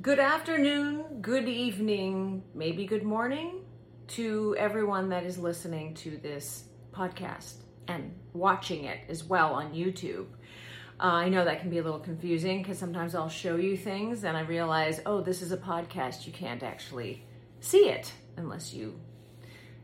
Good 0.00 0.18
afternoon, 0.18 1.20
good 1.20 1.46
evening, 1.46 2.42
maybe 2.54 2.86
good 2.86 3.02
morning 3.02 3.60
to 4.08 4.56
everyone 4.58 5.10
that 5.10 5.24
is 5.24 5.38
listening 5.38 5.92
to 5.96 6.16
this 6.16 6.64
podcast 6.92 7.56
and 7.86 8.14
watching 8.32 8.84
it 8.84 9.00
as 9.10 9.22
well 9.22 9.52
on 9.52 9.74
YouTube. 9.74 10.28
Uh, 10.98 11.04
I 11.04 11.28
know 11.28 11.44
that 11.44 11.60
can 11.60 11.68
be 11.68 11.76
a 11.76 11.82
little 11.82 12.00
confusing 12.00 12.62
because 12.62 12.78
sometimes 12.78 13.14
I'll 13.14 13.28
show 13.28 13.56
you 13.56 13.76
things 13.76 14.24
and 14.24 14.34
I 14.34 14.40
realize, 14.40 15.02
oh, 15.04 15.20
this 15.20 15.42
is 15.42 15.52
a 15.52 15.58
podcast. 15.58 16.26
You 16.26 16.32
can't 16.32 16.62
actually 16.62 17.26
see 17.60 17.90
it 17.90 18.10
unless 18.38 18.72
you 18.72 18.98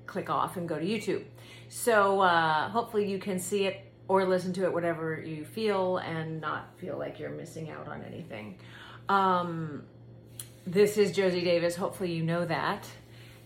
click 0.07 0.31
off 0.31 0.57
and 0.57 0.67
go 0.67 0.79
to 0.79 0.85
YouTube. 0.85 1.25
So 1.69 2.23
uh, 2.23 2.71
hopefully 2.71 3.09
you 3.09 3.19
can 3.19 3.39
see 3.39 3.67
it 3.67 3.93
or 4.09 4.25
listen 4.25 4.55
to 4.55 4.65
it, 4.65 4.73
whatever 4.73 5.23
you 5.23 5.45
feel, 5.45 5.99
and 5.99 6.41
not 6.41 6.79
feel 6.79 6.97
like 6.97 7.21
you're 7.21 7.29
missing 7.29 7.71
out 7.71 7.89
on 7.89 8.03
anything. 8.03 8.59
Um, 9.11 9.85
this 10.73 10.99
is 10.99 11.13
Josie 11.13 11.43
Davis. 11.43 11.75
Hopefully, 11.77 12.13
you 12.13 12.23
know 12.23 12.45
that. 12.45 12.87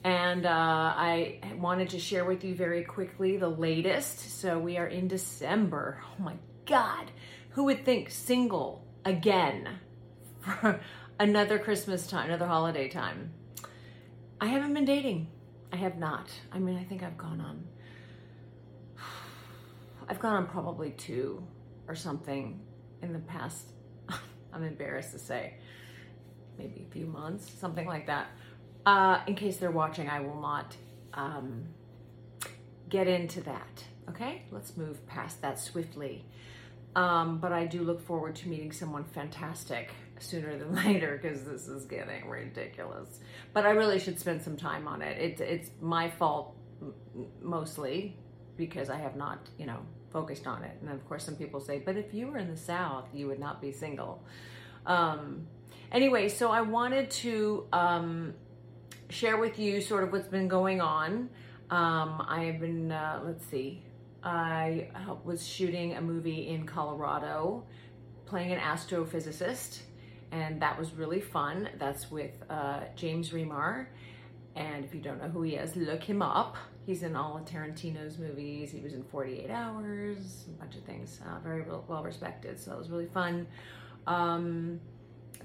And 0.03 0.45
uh, 0.45 0.51
I 0.51 1.39
wanted 1.57 1.91
to 1.91 2.01
share 2.01 2.25
with 2.25 2.43
you 2.43 2.55
very 2.57 2.83
quickly 2.83 3.37
the 3.37 3.49
latest. 3.49 4.41
So, 4.41 4.59
we 4.59 4.77
are 4.77 4.87
in 4.87 5.07
December. 5.07 6.03
Oh 6.05 6.23
my 6.23 6.35
God. 6.67 7.13
Who 7.51 7.65
would 7.65 7.85
think 7.85 8.11
single 8.11 8.85
again 9.05 9.69
for 10.41 10.81
another 11.21 11.61
Christmas 11.61 12.09
time, 12.09 12.27
another 12.27 12.47
holiday 12.47 12.89
time? 12.89 13.33
I 14.41 14.47
haven't 14.47 14.75
been 14.75 14.85
dating. 14.85 15.29
I 15.73 15.77
have 15.77 15.97
not. 15.97 16.29
I 16.51 16.59
mean, 16.59 16.77
I 16.77 16.83
think 16.83 17.05
I've 17.05 17.17
gone 17.17 17.41
on 17.41 17.65
I've 20.09 20.19
gone 20.19 20.35
on 20.35 20.47
probably 20.49 20.91
two 20.91 21.47
or 21.87 21.95
something 21.95 22.61
in 23.01 23.13
the 23.13 23.21
past, 23.21 23.69
I'm 24.53 24.65
embarrassed 24.65 25.13
to 25.13 25.19
say, 25.21 25.55
maybe 26.59 26.87
a 26.89 26.93
few 26.93 27.07
months, 27.07 27.51
something 27.59 27.87
like 27.87 28.07
that. 28.07 28.29
Uh, 28.85 29.21
in 29.27 29.35
case 29.35 29.57
they're 29.57 29.71
watching, 29.71 30.09
I 30.09 30.21
will 30.21 30.41
not 30.41 30.77
um, 31.15 31.65
get 32.89 33.07
into 33.07 33.41
that. 33.43 33.85
Okay, 34.09 34.43
let's 34.51 34.77
move 34.77 35.07
past 35.07 35.41
that 35.43 35.59
swiftly. 35.59 36.25
Um, 36.95 37.39
but 37.39 37.53
I 37.53 37.65
do 37.65 37.83
look 37.83 38.05
forward 38.05 38.35
to 38.37 38.49
meeting 38.49 38.73
someone 38.73 39.05
fantastic 39.05 39.93
sooner 40.19 40.57
than 40.59 40.75
later 40.87 41.19
because 41.21 41.45
this 41.45 41.69
is 41.69 41.85
getting 41.87 42.29
ridiculous. 42.29 43.21
But 43.53 43.67
I 43.67 43.71
really 43.71 43.99
should 43.99 44.19
spend 44.19 44.43
some 44.43 44.57
time 44.57 44.87
on 44.87 45.03
it. 45.03 45.19
it 45.19 45.41
it's 45.41 45.71
my 45.81 46.11
fault 46.11 46.57
mostly 47.41 48.17
because 48.57 48.91
I 48.91 48.97
have 48.99 49.17
not, 49.17 49.49
you 49.59 49.67
know, 49.67 49.79
focused 50.13 50.47
on 50.47 50.63
it. 50.63 50.77
And 50.81 50.91
of 50.91 51.07
course, 51.09 51.25
some 51.25 51.37
people 51.37 51.61
say, 51.61 51.79
but 51.79 51.97
if 51.97 52.13
you 52.13 52.27
were 52.29 52.39
in 52.39 52.49
the 52.49 52.57
South, 52.57 53.09
you 53.15 53.27
would 53.29 53.39
not 53.39 53.61
be 53.63 53.73
single. 53.73 54.23
Um, 54.85 55.47
anyway, 55.93 56.29
so 56.29 56.51
I 56.51 56.63
wanted 56.63 57.11
to 57.11 57.67
um, 57.73 58.35
share 59.11 59.37
with 59.37 59.59
you 59.59 59.81
sort 59.81 60.03
of 60.03 60.13
what's 60.13 60.29
been 60.29 60.49
going 60.49 60.81
on. 60.81 61.29
Um, 61.71 62.25
I 62.29 62.45
have 62.51 62.61
been, 62.61 62.91
uh, 62.91 63.23
let's 63.25 63.47
see, 63.47 63.83
I 64.25 64.89
was 65.25 65.47
shooting 65.47 65.95
a 65.95 66.01
movie 66.01 66.49
in 66.49 66.67
Colorado, 66.67 67.65
playing 68.27 68.53
an 68.53 68.59
astrophysicist, 68.59 69.81
and 70.31 70.61
that 70.63 70.79
was 70.79 70.93
really 70.93 71.21
fun. 71.21 71.69
That's 71.79 72.11
with 72.11 72.33
uh, 72.49 72.81
James 72.97 73.31
Remar. 73.31 73.87
And 74.55 74.85
if 74.85 74.95
you 74.95 75.01
don't 75.01 75.21
know 75.21 75.29
who 75.29 75.43
he 75.43 75.57
is, 75.57 75.77
look 75.77 76.03
him 76.03 76.21
up. 76.21 76.57
He's 76.85 77.03
in 77.03 77.17
all 77.17 77.37
of 77.37 77.45
Tarantino's 77.45 78.19
movies. 78.19 78.71
He 78.71 78.81
was 78.81 78.93
in 78.93 79.03
48 79.05 79.51
Hours, 79.51 80.45
a 80.49 80.61
bunch 80.61 80.77
of 80.77 80.83
things. 80.83 81.21
Uh, 81.27 81.39
very 81.41 81.65
well 81.89 82.03
respected. 82.03 82.61
So 82.61 82.73
it 82.73 82.79
was 82.79 82.91
really 82.91 83.07
fun. 83.07 83.47
Um, 84.07 84.81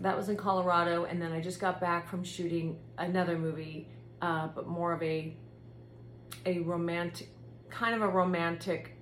that 0.02 0.16
was 0.16 0.30
in 0.30 0.38
Colorado. 0.38 1.06
And 1.06 1.22
then 1.22 1.32
I 1.32 1.42
just 1.42 1.60
got 1.60 1.80
back 1.80 2.08
from 2.08 2.24
shooting 2.24 2.78
another 2.98 3.38
movie, 3.38 3.90
uh, 4.22 4.48
but 4.48 4.68
more 4.68 4.94
of 4.94 5.02
a 5.04 5.36
a 6.46 6.60
romantic, 6.60 7.30
kind 7.70 7.96
of 7.96 8.02
a 8.02 8.08
romantic 8.08 8.96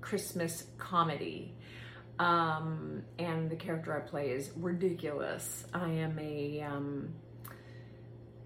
Christmas 0.00 0.64
comedy. 0.78 1.54
Um, 2.18 3.02
and 3.18 3.48
the 3.48 3.56
character 3.56 3.96
I 3.96 4.00
play 4.00 4.30
is 4.30 4.50
ridiculous. 4.56 5.64
I 5.72 5.88
am 5.88 6.18
a 6.18 6.62
um, 6.62 7.14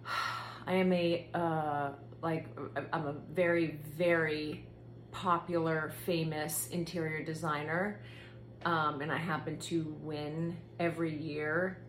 I 0.67 0.75
am 0.75 0.93
a 0.93 1.29
uh, 1.35 1.91
like 2.23 2.47
I'm 2.93 3.07
a 3.07 3.15
very 3.33 3.81
very 3.97 4.67
popular 5.13 5.93
famous 6.07 6.69
interior 6.69 7.23
designer 7.25 8.01
um, 8.65 9.01
and 9.01 9.13
I 9.13 9.19
happen 9.19 9.59
to 9.59 9.97
win 10.01 10.57
every 10.81 11.17
year 11.17 11.84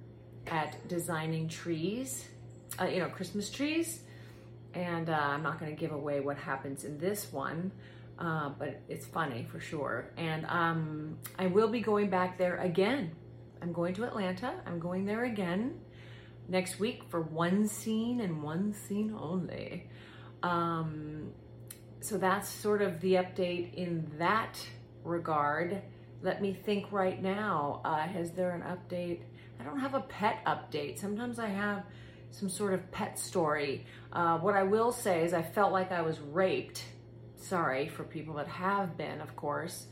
at 0.48 0.88
designing 0.88 1.48
trees 1.48 2.28
uh, 2.80 2.86
you 2.86 3.00
know 3.00 3.10
Christmas 3.10 3.50
trees 3.50 4.02
and 4.74 5.10
uh, 5.10 5.14
I'm 5.14 5.44
not 5.44 5.60
going 5.60 5.74
to 5.74 5.80
give 5.80 5.92
away 5.92 6.20
what 6.20 6.38
happens 6.38 6.84
in 6.84 6.98
this 6.98 7.32
one 7.32 7.72
uh, 8.20 8.50
but 8.50 8.82
it's 8.88 9.06
funny 9.06 9.48
for 9.52 9.60
sure 9.60 10.12
and 10.18 10.46
um, 10.46 11.18
I 11.38 11.48
will 11.48 11.70
be 11.70 11.82
going 11.82 12.10
back 12.10 12.38
there 12.38 12.58
again 12.58 13.12
I'm 13.62 13.74
going 13.74 13.94
to 13.96 14.04
Atlanta 14.04 14.54
I'm 14.66 14.80
going 14.80 15.06
there 15.06 15.26
again 15.26 15.80
next 16.48 16.80
week 16.80 17.04
for 17.10 17.22
one 17.22 17.68
scene 17.68 18.22
and 18.22 18.44
one 18.44 18.74
scene 18.74 19.16
only. 19.20 19.88
Um, 20.44 21.32
so 22.02 22.18
that's 22.18 22.48
sort 22.48 22.82
of 22.82 23.02
the 23.02 23.14
update 23.14 23.74
in 23.74 24.12
that 24.20 24.60
regard. 25.04 25.82
Let 26.22 26.42
me 26.42 26.54
think 26.54 26.92
right 26.92 27.22
now. 27.22 27.82
Uh, 27.86 28.00
has 28.00 28.32
there 28.32 28.52
an 28.52 28.62
update? 28.62 29.22
I 29.60 29.64
don't 29.64 29.80
have 29.80 29.94
a 29.94 30.02
pet 30.02 30.44
update. 30.46 31.00
Sometimes 31.00 31.40
I 31.40 31.48
have 31.48 31.84
some 32.32 32.50
sort 32.50 32.74
of 32.74 32.92
pet 32.92 33.18
story. 33.18 33.86
Uh, 34.12 34.38
what 34.40 34.56
I 34.56 34.64
will 34.64 34.92
say 34.92 35.24
is 35.24 35.34
I 35.34 35.42
felt 35.42 35.72
like 35.72 35.92
I 35.92 36.02
was 36.02 36.20
raped. 36.20 36.84
Sorry 37.38 37.88
for 37.88 38.04
people 38.04 38.36
that 38.36 38.48
have 38.48 38.98
been, 38.98 39.22
of 39.22 39.36
course, 39.36 39.88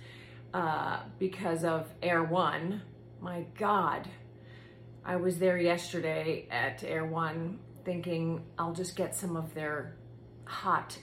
uh, 0.53 0.99
because 1.19 1.63
of 1.63 1.87
Erewhon. 2.01 2.81
My 3.21 3.45
God, 3.57 4.09
I 5.05 5.15
was 5.15 5.37
there 5.39 5.57
yesterday 5.57 6.47
at 6.51 6.83
Erewhon 6.83 7.59
thinking 7.85 8.43
I'll 8.57 8.73
just 8.73 8.95
get 8.95 9.15
some 9.15 9.35
of 9.35 9.53
their 9.53 9.95
hot 10.45 10.97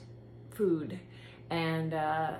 food. 0.50 0.98
And 1.50 1.94
uh, 1.94 2.34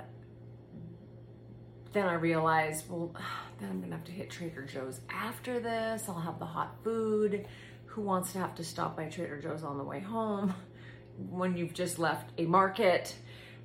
then 1.93 2.07
I 2.07 2.13
realized, 2.13 2.89
well, 2.89 3.13
then 3.59 3.69
I'm 3.69 3.81
gonna 3.81 3.95
have 3.95 4.05
to 4.05 4.11
hit 4.11 4.29
Trader 4.29 4.63
Joe's 4.63 5.01
after 5.09 5.59
this. 5.59 6.05
I'll 6.07 6.19
have 6.19 6.39
the 6.39 6.45
hot 6.45 6.75
food. 6.83 7.45
Who 7.85 8.01
wants 8.01 8.31
to 8.33 8.39
have 8.39 8.55
to 8.55 8.63
stop 8.63 8.95
by 8.95 9.05
Trader 9.05 9.41
Joe's 9.41 9.63
on 9.63 9.77
the 9.77 9.83
way 9.83 9.99
home 9.99 10.53
when 11.29 11.57
you've 11.57 11.73
just 11.73 11.99
left 11.99 12.31
a 12.37 12.45
market? 12.45 13.15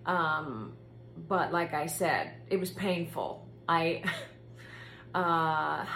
Um, 0.04 0.74
but 1.28 1.52
like 1.52 1.74
I 1.74 1.86
said, 1.86 2.32
it 2.48 2.58
was 2.58 2.70
painful. 2.70 3.46
I, 3.68 4.02
uh, 5.14 5.86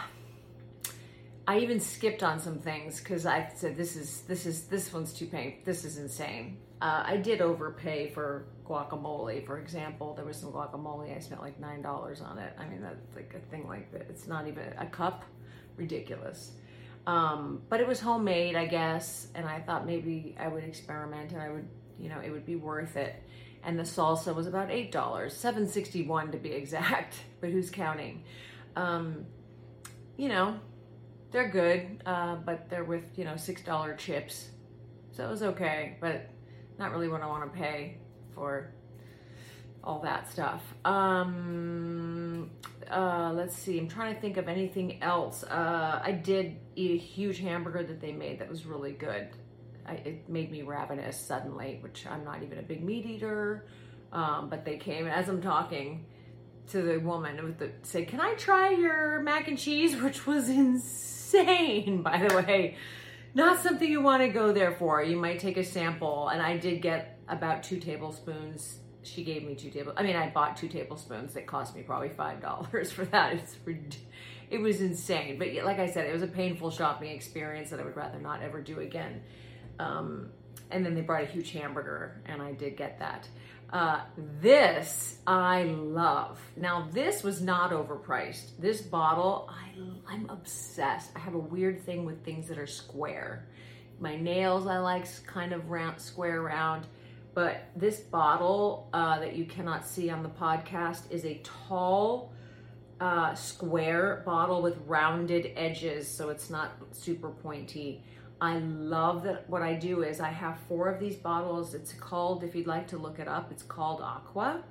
I 1.50 1.58
even 1.58 1.80
skipped 1.80 2.22
on 2.22 2.38
some 2.38 2.60
things 2.60 3.00
because 3.00 3.26
I 3.26 3.50
said 3.56 3.76
this 3.76 3.96
is 3.96 4.20
this 4.28 4.46
is 4.46 4.66
this 4.66 4.92
one's 4.92 5.12
too 5.12 5.26
painful. 5.26 5.58
This 5.64 5.84
is 5.84 5.98
insane. 5.98 6.58
Uh, 6.80 7.02
I 7.04 7.16
did 7.16 7.40
overpay 7.40 8.10
for 8.10 8.46
guacamole, 8.64 9.44
for 9.44 9.58
example. 9.58 10.14
There 10.14 10.24
was 10.24 10.36
some 10.36 10.52
guacamole. 10.52 11.12
I 11.12 11.18
spent 11.18 11.40
like 11.40 11.58
nine 11.58 11.82
dollars 11.82 12.20
on 12.20 12.38
it. 12.38 12.52
I 12.56 12.68
mean, 12.68 12.80
that's 12.82 13.16
like 13.16 13.34
a 13.34 13.40
thing 13.50 13.66
like 13.66 13.90
that. 13.90 14.02
It's 14.02 14.28
not 14.28 14.46
even 14.46 14.62
a 14.78 14.86
cup. 14.86 15.24
Ridiculous. 15.76 16.52
Um, 17.08 17.62
but 17.68 17.80
it 17.80 17.88
was 17.88 17.98
homemade, 17.98 18.54
I 18.54 18.66
guess, 18.66 19.26
and 19.34 19.44
I 19.44 19.58
thought 19.58 19.84
maybe 19.84 20.36
I 20.38 20.46
would 20.46 20.62
experiment 20.62 21.32
and 21.32 21.42
I 21.42 21.50
would, 21.50 21.66
you 21.98 22.10
know, 22.10 22.20
it 22.20 22.30
would 22.30 22.46
be 22.46 22.54
worth 22.54 22.96
it. 22.96 23.20
And 23.64 23.76
the 23.76 23.82
salsa 23.82 24.32
was 24.32 24.46
about 24.46 24.70
eight 24.70 24.92
dollars, 24.92 25.36
seven 25.36 25.66
sixty 25.66 26.06
one 26.06 26.30
to 26.30 26.38
be 26.38 26.52
exact. 26.62 27.16
But 27.40 27.50
who's 27.50 27.70
counting? 27.70 28.22
Um, 28.76 29.26
you 30.16 30.28
know, 30.28 30.60
they're 31.30 31.48
good, 31.48 32.02
uh, 32.06 32.36
but 32.36 32.68
they're 32.68 32.84
with 32.84 33.04
you 33.16 33.24
know 33.24 33.36
six 33.36 33.62
dollar 33.62 33.94
chips, 33.94 34.48
so 35.12 35.24
it 35.24 35.30
was 35.30 35.42
okay, 35.42 35.96
but 36.00 36.30
not 36.78 36.92
really 36.92 37.08
what 37.08 37.22
I 37.22 37.26
want 37.26 37.52
to 37.52 37.58
pay 37.58 37.98
for 38.34 38.72
all 39.82 40.00
that 40.00 40.30
stuff. 40.30 40.62
Um, 40.84 42.50
uh, 42.90 43.32
let's 43.34 43.56
see. 43.56 43.78
I'm 43.78 43.88
trying 43.88 44.14
to 44.14 44.20
think 44.20 44.36
of 44.36 44.48
anything 44.48 45.02
else. 45.02 45.44
Uh, 45.44 46.00
I 46.02 46.12
did 46.12 46.56
eat 46.76 46.92
a 46.92 46.96
huge 46.98 47.38
hamburger 47.38 47.82
that 47.84 48.00
they 48.00 48.12
made 48.12 48.40
that 48.40 48.48
was 48.48 48.66
really 48.66 48.92
good. 48.92 49.28
I, 49.86 49.92
it 49.94 50.28
made 50.28 50.50
me 50.50 50.62
ravenous 50.62 51.18
suddenly, 51.18 51.78
which 51.80 52.06
I'm 52.06 52.24
not 52.24 52.42
even 52.42 52.58
a 52.58 52.62
big 52.62 52.82
meat 52.84 53.06
eater. 53.06 53.66
Um, 54.12 54.48
but 54.50 54.64
they 54.64 54.76
came 54.76 55.06
as 55.06 55.28
I'm 55.28 55.40
talking 55.40 56.04
to 56.68 56.82
the 56.82 56.98
woman 56.98 57.42
with 57.44 57.58
the 57.58 57.70
say, 57.82 58.04
"Can 58.04 58.20
I 58.20 58.34
try 58.34 58.70
your 58.70 59.20
mac 59.20 59.48
and 59.48 59.56
cheese?" 59.56 59.96
Which 60.02 60.26
was 60.26 60.48
insane 60.48 61.19
insane, 61.32 62.02
by 62.02 62.26
the 62.26 62.36
way. 62.36 62.76
Not 63.34 63.60
something 63.60 63.88
you 63.88 64.00
want 64.00 64.22
to 64.22 64.28
go 64.28 64.52
there 64.52 64.72
for. 64.72 65.02
You 65.02 65.16
might 65.16 65.38
take 65.38 65.56
a 65.56 65.64
sample, 65.64 66.28
and 66.28 66.42
I 66.42 66.56
did 66.56 66.82
get 66.82 67.18
about 67.28 67.62
two 67.62 67.78
tablespoons. 67.78 68.78
She 69.02 69.22
gave 69.22 69.44
me 69.44 69.54
two 69.54 69.70
tablespoons. 69.70 69.98
I 69.98 70.02
mean, 70.02 70.16
I 70.16 70.30
bought 70.30 70.56
two 70.56 70.68
tablespoons 70.68 71.34
that 71.34 71.46
cost 71.46 71.74
me 71.74 71.82
probably 71.82 72.10
five 72.10 72.40
dollars 72.40 72.90
for 72.96 73.04
that. 73.06 73.34
It's 73.34 73.56
it 74.50 74.60
was 74.60 74.80
insane. 74.80 75.38
But 75.38 75.54
like 75.64 75.78
I 75.78 75.86
said, 75.86 76.06
it 76.06 76.12
was 76.12 76.22
a 76.22 76.28
painful 76.28 76.70
shopping 76.70 77.10
experience 77.10 77.70
that 77.70 77.78
I 77.78 77.84
would 77.84 77.96
rather 77.96 78.18
not 78.18 78.42
ever 78.42 78.60
do 78.60 78.80
again. 78.80 79.22
Um, 79.78 80.30
and 80.72 80.84
then 80.84 80.94
they 80.94 81.00
brought 81.00 81.22
a 81.22 81.26
huge 81.26 81.52
hamburger, 81.52 82.20
and 82.26 82.42
I 82.42 82.52
did 82.52 82.76
get 82.76 82.98
that. 82.98 83.28
Uh, 83.72 84.00
this 84.40 85.18
I 85.26 85.62
love. 85.62 86.40
Now 86.56 86.88
this 86.92 87.22
was 87.22 87.40
not 87.40 87.70
overpriced. 87.70 88.50
This 88.58 88.80
bottle, 88.80 89.48
I, 89.48 90.12
I'm 90.12 90.28
obsessed. 90.28 91.10
I 91.14 91.20
have 91.20 91.34
a 91.34 91.38
weird 91.38 91.80
thing 91.82 92.04
with 92.04 92.24
things 92.24 92.48
that 92.48 92.58
are 92.58 92.66
square. 92.66 93.46
My 94.00 94.16
nails 94.16 94.66
I 94.66 94.78
like 94.78 95.06
kind 95.24 95.52
of 95.52 95.70
round, 95.70 96.00
square 96.00 96.42
round. 96.42 96.86
But 97.32 97.68
this 97.76 98.00
bottle 98.00 98.88
uh, 98.92 99.20
that 99.20 99.36
you 99.36 99.44
cannot 99.44 99.86
see 99.86 100.10
on 100.10 100.24
the 100.24 100.28
podcast 100.28 101.02
is 101.10 101.24
a 101.24 101.40
tall, 101.68 102.32
uh, 103.00 103.34
square 103.34 104.22
bottle 104.26 104.62
with 104.62 104.76
rounded 104.86 105.52
edges, 105.56 106.08
so 106.08 106.30
it's 106.30 106.50
not 106.50 106.72
super 106.90 107.30
pointy. 107.30 108.02
I 108.40 108.58
love 108.58 109.24
that 109.24 109.48
what 109.50 109.62
I 109.62 109.74
do 109.74 110.02
is 110.02 110.18
I 110.18 110.30
have 110.30 110.58
four 110.66 110.88
of 110.88 110.98
these 110.98 111.16
bottles. 111.16 111.74
It's 111.74 111.92
called, 111.92 112.42
if 112.42 112.54
you'd 112.54 112.66
like 112.66 112.88
to 112.88 112.96
look 112.96 113.18
it 113.18 113.28
up, 113.28 113.52
it's 113.52 113.62
called 113.62 114.00
Aqua. 114.00 114.62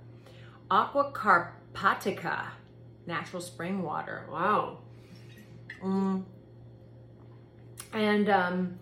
Aqua 0.71 1.11
Carpatica, 1.11 2.47
natural 3.05 3.41
spring 3.41 3.83
water. 3.83 4.25
Wow. 4.31 4.79
Mm. 5.83 6.23
And 7.93 8.29
um, 8.29 8.79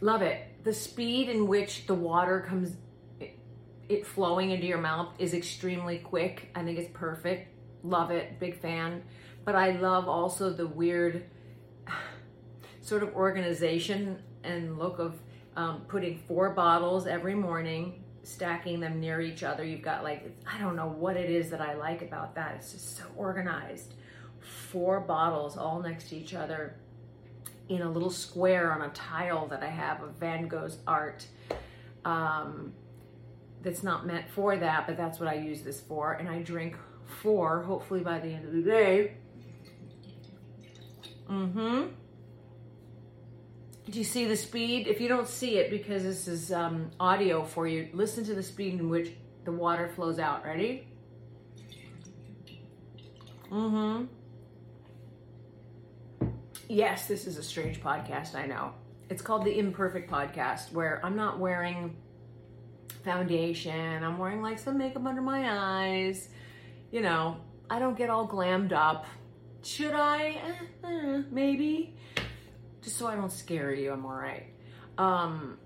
love 0.00 0.22
it. 0.22 0.42
The 0.64 0.72
speed 0.72 1.28
in 1.28 1.46
which 1.46 1.86
the 1.86 1.94
water 1.94 2.44
comes, 2.48 2.76
it, 3.20 3.38
it 3.88 4.06
flowing 4.06 4.50
into 4.50 4.66
your 4.66 4.78
mouth 4.78 5.12
is 5.18 5.32
extremely 5.32 5.98
quick. 5.98 6.50
I 6.54 6.64
think 6.64 6.78
it's 6.78 6.90
perfect. 6.92 7.48
Love 7.84 8.10
it. 8.10 8.40
Big 8.40 8.60
fan. 8.60 9.02
But 9.44 9.54
I 9.54 9.72
love 9.72 10.08
also 10.08 10.50
the 10.50 10.66
weird 10.66 11.24
sort 12.84 13.02
of 13.02 13.14
organization 13.14 14.22
and 14.44 14.78
look 14.78 14.98
of 14.98 15.18
um, 15.56 15.80
putting 15.88 16.18
four 16.18 16.50
bottles 16.50 17.06
every 17.06 17.34
morning, 17.34 18.04
stacking 18.22 18.78
them 18.78 19.00
near 19.00 19.20
each 19.22 19.42
other. 19.42 19.64
You've 19.64 19.82
got 19.82 20.04
like, 20.04 20.36
I 20.46 20.58
don't 20.58 20.76
know 20.76 20.88
what 20.88 21.16
it 21.16 21.30
is 21.30 21.50
that 21.50 21.62
I 21.62 21.74
like 21.74 22.02
about 22.02 22.34
that. 22.34 22.56
It's 22.56 22.72
just 22.72 22.96
so 22.96 23.04
organized. 23.16 23.94
Four 24.70 25.00
bottles 25.00 25.56
all 25.56 25.80
next 25.80 26.10
to 26.10 26.16
each 26.16 26.34
other 26.34 26.76
in 27.70 27.80
a 27.80 27.90
little 27.90 28.10
square 28.10 28.72
on 28.72 28.82
a 28.82 28.88
tile 28.90 29.46
that 29.46 29.62
I 29.62 29.70
have 29.70 30.02
of 30.02 30.16
Van 30.16 30.46
Gogh's 30.46 30.76
art. 30.86 31.26
Um, 32.04 32.74
that's 33.62 33.82
not 33.82 34.06
meant 34.06 34.28
for 34.28 34.58
that, 34.58 34.86
but 34.86 34.98
that's 34.98 35.18
what 35.18 35.28
I 35.30 35.36
use 35.36 35.62
this 35.62 35.80
for. 35.80 36.12
And 36.12 36.28
I 36.28 36.42
drink 36.42 36.76
four, 37.22 37.62
hopefully 37.62 38.00
by 38.00 38.18
the 38.18 38.28
end 38.28 38.44
of 38.44 38.52
the 38.52 38.60
day. 38.60 39.12
Mm-hmm. 41.30 42.03
Do 43.90 43.98
you 43.98 44.04
see 44.04 44.24
the 44.24 44.36
speed? 44.36 44.86
If 44.86 45.00
you 45.00 45.08
don't 45.08 45.28
see 45.28 45.58
it, 45.58 45.70
because 45.70 46.02
this 46.02 46.26
is 46.26 46.52
um, 46.52 46.90
audio 46.98 47.44
for 47.44 47.66
you, 47.68 47.88
listen 47.92 48.24
to 48.24 48.34
the 48.34 48.42
speed 48.42 48.74
in 48.74 48.88
which 48.88 49.12
the 49.44 49.52
water 49.52 49.88
flows 49.94 50.18
out. 50.18 50.44
Ready? 50.44 50.88
Mm-hmm. 53.50 54.06
Yes, 56.68 57.06
this 57.06 57.26
is 57.26 57.36
a 57.36 57.42
strange 57.42 57.82
podcast, 57.82 58.34
I 58.34 58.46
know. 58.46 58.72
It's 59.10 59.20
called 59.20 59.44
the 59.44 59.58
Imperfect 59.58 60.10
Podcast, 60.10 60.72
where 60.72 61.04
I'm 61.04 61.14
not 61.14 61.38
wearing 61.38 61.94
foundation. 63.04 64.02
I'm 64.02 64.16
wearing 64.16 64.40
like 64.40 64.58
some 64.58 64.78
makeup 64.78 65.04
under 65.04 65.20
my 65.20 65.46
eyes. 65.50 66.30
You 66.90 67.02
know, 67.02 67.36
I 67.68 67.78
don't 67.78 67.98
get 67.98 68.08
all 68.08 68.26
glammed 68.26 68.72
up. 68.72 69.04
Should 69.62 69.92
I? 69.92 70.40
Eh, 70.42 70.88
eh, 70.88 71.22
maybe 71.30 71.94
just 72.84 72.98
so 72.98 73.06
I 73.06 73.16
don't 73.16 73.32
scare 73.32 73.72
you. 73.72 73.92
I'm 73.92 74.04
all 74.04 74.12
right. 74.12 74.44
Um, 74.98 75.58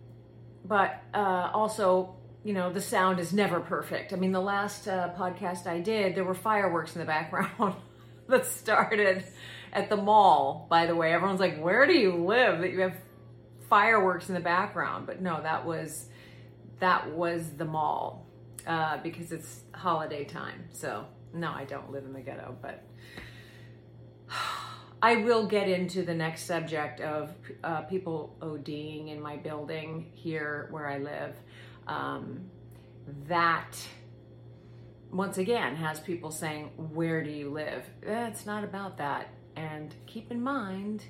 but 0.65 1.03
uh, 1.13 1.51
also, 1.53 2.15
you 2.45 2.55
know, 2.55 2.73
the 2.73 2.81
sound 2.81 3.19
is 3.19 3.33
never 3.33 3.61
perfect. 3.61 4.13
I 4.13 4.17
mean, 4.17 4.33
the 4.33 4.41
last 4.41 4.87
uh, 4.87 5.13
podcast 5.19 5.67
I 5.67 5.81
did, 5.81 6.15
there 6.15 6.25
were 6.25 6.35
fireworks 6.35 6.95
in 6.95 7.01
the 7.01 7.07
background 7.07 7.75
that 8.29 8.47
started 8.47 9.25
at 9.73 9.91
the 9.91 9.97
mall. 9.97 10.67
By 10.71 10.87
the 10.87 10.95
way, 10.95 11.13
everyone's 11.13 11.41
like, 11.41 11.61
"Where 11.61 11.87
do 11.87 11.93
you 11.93 12.15
live 12.25 12.61
that 12.61 12.71
you 12.71 12.81
have 12.81 12.97
fireworks 13.69 14.29
in 14.29 14.35
the 14.35 14.41
background?" 14.41 15.07
But 15.07 15.21
no, 15.21 15.43
that 15.43 15.67
was 15.67 16.07
that 16.79 17.11
was 17.11 17.51
the 17.51 17.65
mall 17.65 18.27
uh, 18.67 18.99
because 19.03 19.33
it's 19.33 19.63
holiday 19.75 20.25
time. 20.25 20.65
So 20.73 21.07
no, 21.35 21.51
I 21.51 21.65
don't 21.65 21.91
live 21.91 22.05
in 22.05 22.13
the 22.13 22.21
ghetto, 22.21 22.57
but. 22.63 22.85
I 25.01 25.17
will 25.17 25.47
get 25.47 25.69
into 25.69 26.03
the 26.03 26.15
next 26.15 26.45
subject 26.45 27.01
of 27.01 27.33
uh, 27.63 27.83
people 27.83 28.37
ODing 28.41 29.13
in 29.13 29.21
my 29.21 29.37
building 29.37 30.11
here 30.15 30.67
where 30.71 30.89
I 30.89 30.99
live. 30.99 31.37
Um, 31.87 32.51
that 33.29 33.79
once 35.11 35.39
again 35.39 35.77
has 35.77 36.01
people 36.01 36.31
saying, 36.31 36.71
Where 36.77 37.23
do 37.23 37.31
you 37.31 37.51
live? 37.51 37.85
Eh, 38.05 38.27
it's 38.27 38.45
not 38.45 38.65
about 38.65 38.99
that. 38.99 39.29
And 39.55 39.95
keep 40.07 40.33
in 40.33 40.43
mind, 40.43 41.05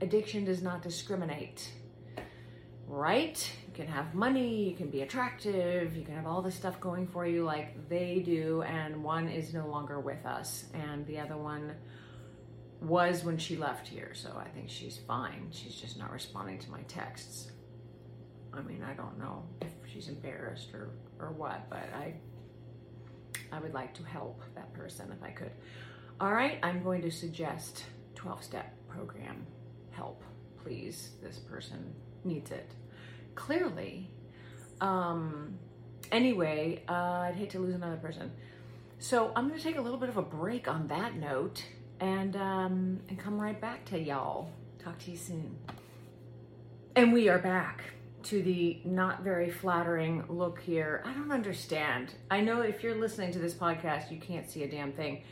addiction 0.00 0.44
does 0.44 0.60
not 0.60 0.82
discriminate, 0.82 1.72
right? 2.86 3.52
You 3.68 3.72
can 3.72 3.86
have 3.86 4.14
money, 4.14 4.64
you 4.64 4.76
can 4.76 4.90
be 4.90 5.02
attractive, 5.02 5.96
you 5.96 6.04
can 6.04 6.14
have 6.14 6.26
all 6.26 6.42
this 6.42 6.56
stuff 6.56 6.80
going 6.80 7.06
for 7.06 7.26
you 7.26 7.44
like 7.44 7.88
they 7.88 8.20
do, 8.24 8.62
and 8.62 9.02
one 9.02 9.28
is 9.28 9.54
no 9.54 9.66
longer 9.66 10.00
with 10.00 10.26
us, 10.26 10.66
and 10.74 11.06
the 11.06 11.18
other 11.18 11.36
one 11.36 11.74
was 12.80 13.24
when 13.24 13.38
she 13.38 13.56
left 13.56 13.88
here, 13.88 14.12
so 14.14 14.30
I 14.38 14.48
think 14.48 14.70
she's 14.70 14.98
fine. 15.06 15.48
She's 15.50 15.74
just 15.74 15.98
not 15.98 16.12
responding 16.12 16.58
to 16.60 16.70
my 16.70 16.82
texts. 16.82 17.50
I 18.52 18.62
mean, 18.62 18.82
I 18.82 18.94
don't 18.94 19.18
know 19.18 19.44
if 19.60 19.72
she's 19.92 20.08
embarrassed 20.08 20.72
or, 20.74 20.90
or 21.18 21.32
what, 21.32 21.68
but 21.68 21.88
I 21.94 22.14
I 23.50 23.60
would 23.60 23.72
like 23.72 23.94
to 23.94 24.02
help 24.04 24.42
that 24.54 24.72
person 24.74 25.10
if 25.16 25.22
I 25.22 25.30
could. 25.30 25.52
All 26.20 26.32
right, 26.32 26.58
I'm 26.62 26.82
going 26.82 27.00
to 27.02 27.10
suggest 27.10 27.84
12-step 28.16 28.88
program 28.88 29.46
help, 29.90 30.22
please. 30.62 31.12
This 31.22 31.38
person 31.38 31.94
needs 32.24 32.50
it. 32.50 32.70
Clearly. 33.34 34.10
Um 34.80 35.58
anyway, 36.12 36.82
uh, 36.88 36.92
I'd 37.26 37.36
hate 37.36 37.50
to 37.50 37.58
lose 37.58 37.74
another 37.74 37.96
person. 37.96 38.30
So 38.98 39.32
I'm 39.36 39.46
going 39.48 39.58
to 39.58 39.64
take 39.64 39.78
a 39.78 39.80
little 39.80 39.98
bit 39.98 40.08
of 40.08 40.16
a 40.16 40.22
break 40.22 40.66
on 40.66 40.88
that 40.88 41.14
note 41.14 41.64
and 42.00 42.36
um, 42.36 43.00
and 43.08 43.18
come 43.18 43.40
right 43.40 43.60
back 43.60 43.84
to 43.86 43.98
y'all. 43.98 44.50
Talk 44.78 44.98
to 45.00 45.10
you 45.10 45.16
soon. 45.16 45.56
And 46.96 47.12
we 47.12 47.28
are 47.28 47.38
back 47.38 47.82
to 48.24 48.42
the 48.42 48.80
not 48.84 49.22
very 49.22 49.50
flattering 49.50 50.24
look 50.28 50.60
here. 50.60 51.02
I 51.04 51.12
don't 51.12 51.32
understand. 51.32 52.14
I 52.30 52.40
know 52.40 52.60
if 52.62 52.82
you're 52.82 52.94
listening 52.94 53.32
to 53.32 53.38
this 53.38 53.54
podcast, 53.54 54.10
you 54.10 54.18
can't 54.18 54.48
see 54.50 54.64
a 54.64 54.68
damn 54.68 54.92
thing. 54.92 55.22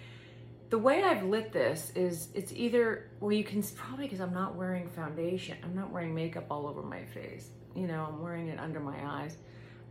The 0.70 0.78
way 0.78 1.02
I've 1.02 1.24
lit 1.24 1.52
this 1.52 1.92
is 1.94 2.28
it's 2.34 2.52
either 2.52 3.10
well, 3.20 3.32
you 3.32 3.44
can 3.44 3.62
probably 3.62 4.06
because 4.06 4.20
I'm 4.20 4.34
not 4.34 4.56
wearing 4.56 4.88
foundation. 4.88 5.56
I'm 5.62 5.74
not 5.74 5.90
wearing 5.90 6.14
makeup 6.14 6.46
all 6.50 6.66
over 6.66 6.82
my 6.82 7.04
face. 7.04 7.50
You 7.74 7.86
know, 7.86 8.06
I'm 8.08 8.22
wearing 8.22 8.48
it 8.48 8.58
under 8.58 8.80
my 8.80 8.96
eyes. 9.04 9.36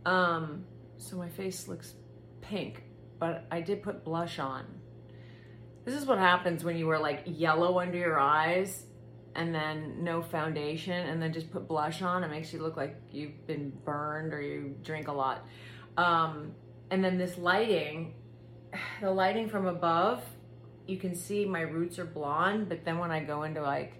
Um, 0.04 0.64
so 0.98 1.16
my 1.16 1.28
face 1.28 1.68
looks 1.68 1.94
pink, 2.40 2.82
but 3.18 3.46
I 3.50 3.60
did 3.60 3.82
put 3.82 4.04
blush 4.04 4.38
on 4.38 4.64
this 5.86 5.94
is 5.94 6.04
what 6.04 6.18
happens 6.18 6.64
when 6.64 6.76
you 6.76 6.86
wear 6.88 6.98
like 6.98 7.22
yellow 7.26 7.78
under 7.78 7.96
your 7.96 8.18
eyes 8.18 8.86
and 9.36 9.54
then 9.54 10.02
no 10.02 10.20
foundation 10.20 11.06
and 11.08 11.22
then 11.22 11.32
just 11.32 11.50
put 11.52 11.68
blush 11.68 12.02
on. 12.02 12.24
It 12.24 12.28
makes 12.28 12.52
you 12.52 12.60
look 12.60 12.76
like 12.76 12.96
you've 13.12 13.46
been 13.46 13.72
burned 13.84 14.34
or 14.34 14.42
you 14.42 14.74
drink 14.82 15.06
a 15.06 15.12
lot. 15.12 15.46
Um, 15.96 16.52
and 16.90 17.04
then 17.04 17.18
this 17.18 17.38
lighting, 17.38 18.14
the 19.00 19.12
lighting 19.12 19.48
from 19.48 19.66
above, 19.66 20.24
you 20.88 20.96
can 20.96 21.14
see 21.14 21.44
my 21.44 21.60
roots 21.60 22.00
are 22.00 22.04
blonde, 22.04 22.68
but 22.68 22.84
then 22.84 22.98
when 22.98 23.12
I 23.12 23.20
go 23.20 23.44
into 23.44 23.62
like 23.62 23.94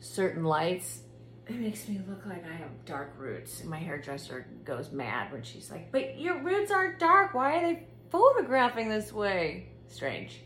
certain 0.00 0.42
lights, 0.42 1.02
it 1.46 1.54
makes 1.54 1.88
me 1.88 2.00
look 2.08 2.26
like 2.26 2.44
I 2.44 2.54
have 2.54 2.84
dark 2.84 3.14
roots. 3.16 3.62
My 3.62 3.78
hairdresser 3.78 4.46
goes 4.64 4.90
mad 4.90 5.32
when 5.32 5.44
she's 5.44 5.70
like, 5.70 5.92
but 5.92 6.18
your 6.18 6.42
roots 6.42 6.72
aren't 6.72 6.98
dark. 6.98 7.32
Why 7.32 7.58
are 7.58 7.60
they 7.60 7.86
photographing 8.10 8.88
this 8.88 9.12
way? 9.12 9.68
Strange. 9.86 10.40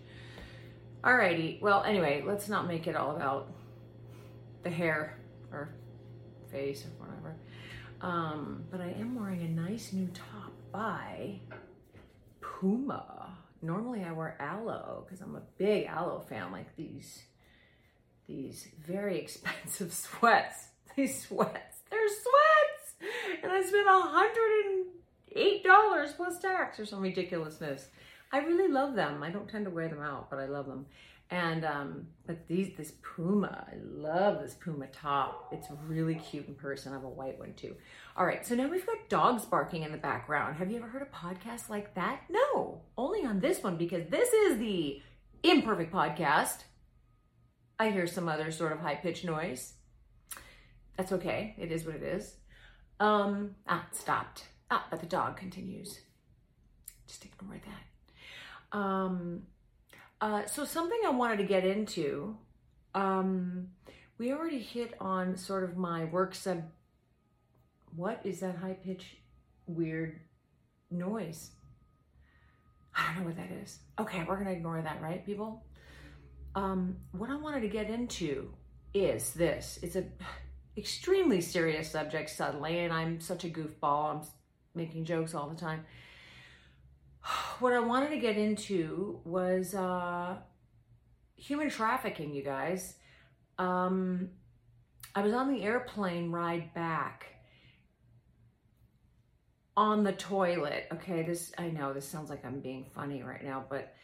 Alrighty, 1.04 1.60
well, 1.60 1.84
anyway, 1.84 2.22
let's 2.26 2.48
not 2.48 2.66
make 2.66 2.86
it 2.86 2.96
all 2.96 3.14
about 3.14 3.52
the 4.62 4.70
hair 4.70 5.18
or 5.52 5.68
face 6.50 6.86
or 6.86 7.04
whatever. 7.04 7.36
Um, 8.00 8.64
but 8.70 8.80
I 8.80 8.88
am 8.98 9.14
wearing 9.14 9.42
a 9.42 9.48
nice 9.48 9.92
new 9.92 10.08
top 10.08 10.52
by 10.72 11.40
Puma. 12.40 13.36
Normally 13.60 14.02
I 14.02 14.12
wear 14.12 14.38
Alo 14.40 15.04
because 15.04 15.20
I'm 15.20 15.36
a 15.36 15.42
big 15.58 15.88
Alo 15.88 16.20
fan, 16.26 16.50
like 16.50 16.74
these, 16.74 17.22
these 18.26 18.68
very 18.86 19.18
expensive 19.22 19.92
sweats. 19.92 20.68
These 20.96 21.26
sweats, 21.26 21.82
they're 21.90 22.08
sweats! 22.08 22.94
And 23.42 23.52
I 23.52 23.60
spent 23.62 23.86
$108 25.36 26.16
plus 26.16 26.38
tax 26.38 26.80
or 26.80 26.86
some 26.86 27.02
ridiculousness. 27.02 27.88
I 28.34 28.38
really 28.38 28.66
love 28.66 28.96
them. 28.96 29.22
I 29.22 29.30
don't 29.30 29.48
tend 29.48 29.64
to 29.66 29.70
wear 29.70 29.86
them 29.86 30.02
out, 30.02 30.28
but 30.28 30.40
I 30.40 30.46
love 30.46 30.66
them. 30.66 30.86
And 31.30 31.64
um, 31.64 32.08
but 32.26 32.48
these 32.48 32.76
this 32.76 32.92
Puma, 33.00 33.64
I 33.72 33.76
love 33.80 34.42
this 34.42 34.54
Puma 34.54 34.88
top. 34.88 35.50
It's 35.52 35.68
really 35.86 36.16
cute 36.16 36.48
in 36.48 36.56
person. 36.56 36.90
I 36.90 36.96
have 36.96 37.04
a 37.04 37.08
white 37.08 37.38
one 37.38 37.54
too. 37.54 37.76
All 38.16 38.26
right, 38.26 38.44
so 38.44 38.56
now 38.56 38.66
we've 38.66 38.84
got 38.84 39.08
dogs 39.08 39.44
barking 39.44 39.84
in 39.84 39.92
the 39.92 39.98
background. 39.98 40.56
Have 40.56 40.68
you 40.68 40.78
ever 40.78 40.88
heard 40.88 41.02
a 41.02 41.16
podcast 41.16 41.70
like 41.70 41.94
that? 41.94 42.22
No, 42.28 42.80
only 42.98 43.24
on 43.24 43.38
this 43.38 43.62
one 43.62 43.76
because 43.76 44.10
this 44.10 44.32
is 44.32 44.58
the 44.58 45.00
imperfect 45.44 45.92
podcast. 45.92 46.64
I 47.78 47.90
hear 47.90 48.08
some 48.08 48.28
other 48.28 48.50
sort 48.50 48.72
of 48.72 48.80
high 48.80 48.96
pitched 48.96 49.24
noise. 49.24 49.74
That's 50.96 51.12
okay. 51.12 51.54
It 51.56 51.70
is 51.70 51.86
what 51.86 51.94
it 51.94 52.02
is. 52.02 52.34
Um, 52.98 53.54
ah, 53.68 53.86
stopped. 53.92 54.46
Ah, 54.72 54.88
but 54.90 54.98
the 54.98 55.06
dog 55.06 55.36
continues. 55.36 56.00
Just 57.06 57.24
ignore 57.24 57.60
that. 57.64 57.93
Um, 58.74 59.44
uh, 60.20 60.44
so 60.46 60.64
something 60.64 60.98
I 61.06 61.10
wanted 61.10 61.38
to 61.38 61.44
get 61.44 61.64
into, 61.64 62.36
um, 62.94 63.68
we 64.18 64.32
already 64.32 64.58
hit 64.58 64.94
on 65.00 65.36
sort 65.36 65.64
of 65.64 65.76
my 65.76 66.04
work 66.04 66.34
sub. 66.34 66.64
What 67.94 68.20
is 68.24 68.40
that 68.40 68.56
high 68.56 68.74
pitch, 68.74 69.18
weird 69.66 70.20
noise? 70.90 71.52
I 72.96 73.06
don't 73.06 73.20
know 73.20 73.26
what 73.26 73.36
that 73.36 73.50
is. 73.62 73.78
Okay, 73.98 74.24
we're 74.28 74.38
gonna 74.38 74.50
ignore 74.50 74.82
that, 74.82 75.00
right, 75.00 75.24
people? 75.24 75.64
Um, 76.56 76.96
what 77.12 77.30
I 77.30 77.36
wanted 77.36 77.60
to 77.60 77.68
get 77.68 77.90
into 77.90 78.52
is 78.92 79.32
this. 79.32 79.78
It's 79.82 79.96
a 79.96 80.04
extremely 80.76 81.40
serious 81.40 81.90
subject 81.90 82.30
suddenly, 82.30 82.80
and 82.80 82.92
I'm 82.92 83.20
such 83.20 83.44
a 83.44 83.48
goofball. 83.48 84.16
I'm 84.16 84.22
making 84.74 85.04
jokes 85.04 85.34
all 85.34 85.48
the 85.48 85.56
time. 85.56 85.84
What 87.60 87.72
I 87.72 87.80
wanted 87.80 88.10
to 88.10 88.18
get 88.18 88.36
into 88.36 89.20
was 89.24 89.74
uh, 89.74 90.36
human 91.36 91.70
trafficking, 91.70 92.34
you 92.34 92.42
guys. 92.42 92.94
Um, 93.58 94.30
I 95.14 95.22
was 95.22 95.32
on 95.32 95.52
the 95.52 95.62
airplane 95.62 96.30
ride 96.30 96.74
back 96.74 97.26
on 99.76 100.04
the 100.04 100.12
toilet. 100.12 100.86
Okay, 100.92 101.22
this, 101.22 101.52
I 101.58 101.68
know 101.68 101.92
this 101.92 102.06
sounds 102.06 102.30
like 102.30 102.44
I'm 102.44 102.60
being 102.60 102.86
funny 102.94 103.22
right 103.22 103.42
now, 103.42 103.64
but, 103.68 103.94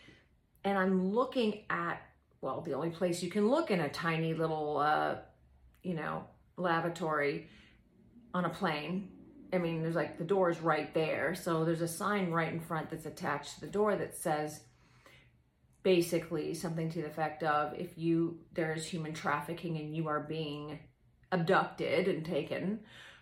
and 0.64 0.78
I'm 0.78 1.12
looking 1.12 1.64
at, 1.70 2.00
well, 2.40 2.60
the 2.60 2.74
only 2.74 2.90
place 2.90 3.22
you 3.22 3.30
can 3.30 3.48
look 3.48 3.70
in 3.70 3.80
a 3.80 3.88
tiny 3.88 4.34
little, 4.34 4.78
uh, 4.78 5.16
you 5.82 5.94
know, 5.94 6.24
lavatory 6.56 7.48
on 8.34 8.44
a 8.44 8.50
plane. 8.50 9.10
I 9.52 9.58
mean, 9.58 9.82
there's 9.82 9.94
like 9.94 10.18
the 10.18 10.24
door 10.24 10.50
is 10.50 10.60
right 10.60 10.92
there. 10.94 11.34
So 11.34 11.64
there's 11.64 11.80
a 11.80 11.88
sign 11.88 12.30
right 12.30 12.52
in 12.52 12.60
front 12.60 12.90
that's 12.90 13.06
attached 13.06 13.54
to 13.54 13.60
the 13.60 13.66
door 13.66 13.96
that 13.96 14.16
says 14.16 14.60
basically 15.82 16.54
something 16.54 16.90
to 16.90 17.02
the 17.02 17.08
effect 17.08 17.42
of 17.42 17.74
if 17.78 17.96
you 17.96 18.38
there's 18.52 18.84
human 18.84 19.14
trafficking 19.14 19.78
and 19.78 19.94
you 19.94 20.08
are 20.08 20.20
being 20.20 20.78
abducted 21.32 22.06
and 22.06 22.24
taken 22.24 22.80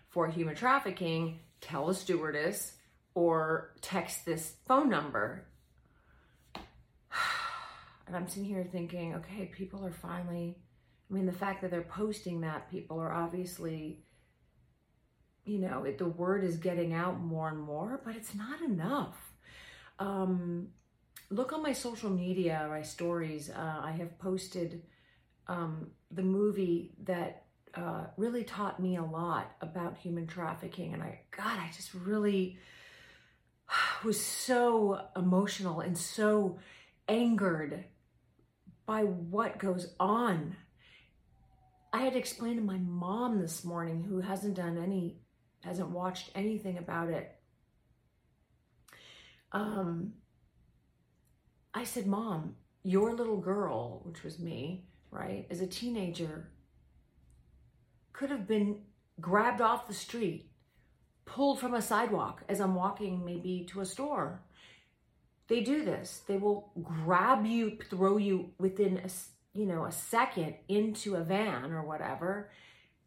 for 0.09 0.27
human 0.27 0.55
trafficking, 0.55 1.39
tell 1.61 1.89
a 1.89 1.93
stewardess 1.93 2.73
or 3.15 3.73
text 3.81 4.25
this 4.25 4.55
phone 4.67 4.89
number. 4.89 5.45
And 8.07 8.17
I'm 8.17 8.27
sitting 8.27 8.45
here 8.45 8.63
thinking, 8.63 9.13
okay, 9.13 9.45
people 9.53 9.85
are 9.85 9.91
finally 9.91 10.57
I 11.09 11.13
mean, 11.13 11.25
the 11.25 11.31
fact 11.31 11.61
that 11.61 11.71
they're 11.71 11.81
posting 11.81 12.41
that, 12.41 12.69
people 12.69 12.99
are 12.99 13.11
obviously, 13.11 14.03
you 15.49 15.57
know, 15.57 15.83
it, 15.83 15.97
the 15.97 16.07
word 16.07 16.43
is 16.43 16.57
getting 16.57 16.93
out 16.93 17.19
more 17.19 17.49
and 17.49 17.59
more, 17.59 17.99
but 18.05 18.15
it's 18.15 18.35
not 18.35 18.61
enough. 18.61 19.33
Um, 19.97 20.67
look 21.31 21.53
on 21.53 21.63
my 21.63 21.73
social 21.73 22.11
media, 22.11 22.67
my 22.69 22.83
stories. 22.83 23.49
Uh, 23.49 23.81
I 23.83 23.91
have 23.93 24.19
posted 24.19 24.83
um, 25.47 25.87
the 26.11 26.21
movie 26.21 26.91
that 27.03 27.45
uh, 27.73 28.05
really 28.15 28.43
taught 28.43 28.79
me 28.79 28.97
a 28.97 29.03
lot 29.03 29.51
about 29.61 29.97
human 29.97 30.27
trafficking. 30.27 30.93
And 30.93 31.01
I, 31.01 31.21
God, 31.35 31.57
I 31.57 31.71
just 31.75 31.95
really 31.95 32.59
was 34.03 34.23
so 34.23 35.01
emotional 35.15 35.79
and 35.79 35.97
so 35.97 36.59
angered 37.07 37.85
by 38.85 39.01
what 39.03 39.57
goes 39.57 39.95
on 39.99 40.55
I 41.91 42.01
had 42.01 42.15
explained 42.15 42.57
to 42.57 42.63
my 42.63 42.77
mom 42.77 43.41
this 43.41 43.63
morning, 43.63 44.03
who 44.03 44.21
hasn't 44.21 44.55
done 44.55 44.77
any, 44.77 45.17
hasn't 45.63 45.89
watched 45.89 46.31
anything 46.35 46.77
about 46.77 47.09
it. 47.09 47.35
Um, 49.51 50.13
I 51.73 51.83
said, 51.83 52.07
Mom, 52.07 52.55
your 52.83 53.13
little 53.13 53.37
girl, 53.37 54.01
which 54.03 54.23
was 54.23 54.39
me, 54.39 54.85
right, 55.11 55.45
as 55.49 55.61
a 55.61 55.67
teenager, 55.67 56.49
could 58.13 58.29
have 58.29 58.47
been 58.47 58.81
grabbed 59.19 59.61
off 59.61 59.87
the 59.87 59.93
street, 59.93 60.49
pulled 61.25 61.59
from 61.59 61.73
a 61.73 61.81
sidewalk 61.81 62.43
as 62.47 62.59
I'm 62.59 62.75
walking 62.75 63.25
maybe 63.25 63.65
to 63.71 63.81
a 63.81 63.85
store. 63.85 64.41
They 65.47 65.61
do 65.61 65.83
this. 65.83 66.21
They 66.27 66.37
will 66.37 66.71
grab 66.81 67.45
you, 67.45 67.77
throw 67.89 68.17
you 68.17 68.51
within 68.59 68.97
a 68.97 69.09
you 69.53 69.65
know, 69.65 69.85
a 69.85 69.91
second 69.91 70.55
into 70.67 71.15
a 71.15 71.23
van 71.23 71.71
or 71.71 71.83
whatever, 71.83 72.49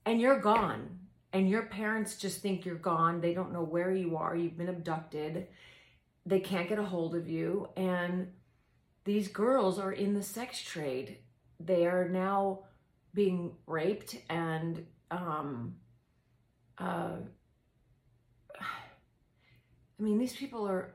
and 0.05 0.21
you're 0.21 0.41
gone. 0.41 0.99
And 1.33 1.49
your 1.49 1.63
parents 1.63 2.17
just 2.17 2.41
think 2.41 2.65
you're 2.65 2.75
gone. 2.75 3.21
They 3.21 3.33
don't 3.35 3.53
know 3.53 3.63
where 3.63 3.91
you 3.91 4.17
are. 4.17 4.37
You've 4.37 4.59
been 4.59 4.69
abducted. 4.69 5.49
They 6.27 6.41
can't 6.41 6.69
get 6.69 6.79
a 6.79 6.85
hold 6.85 7.15
of 7.15 7.29
you. 7.29 7.71
And 7.77 8.29
these 9.05 9.29
girls 9.29 9.79
are 9.79 9.93
in 9.93 10.15
the 10.15 10.23
sex 10.23 10.61
trade. 10.61 11.19
They 11.59 11.87
are 11.87 12.09
now 12.09 12.61
being 13.15 13.53
raped 13.67 14.17
and 14.31 14.87
um 15.11 15.75
uh 16.79 17.17
I 18.61 20.03
mean 20.03 20.19
these 20.19 20.35
people 20.35 20.67
are 20.67 20.95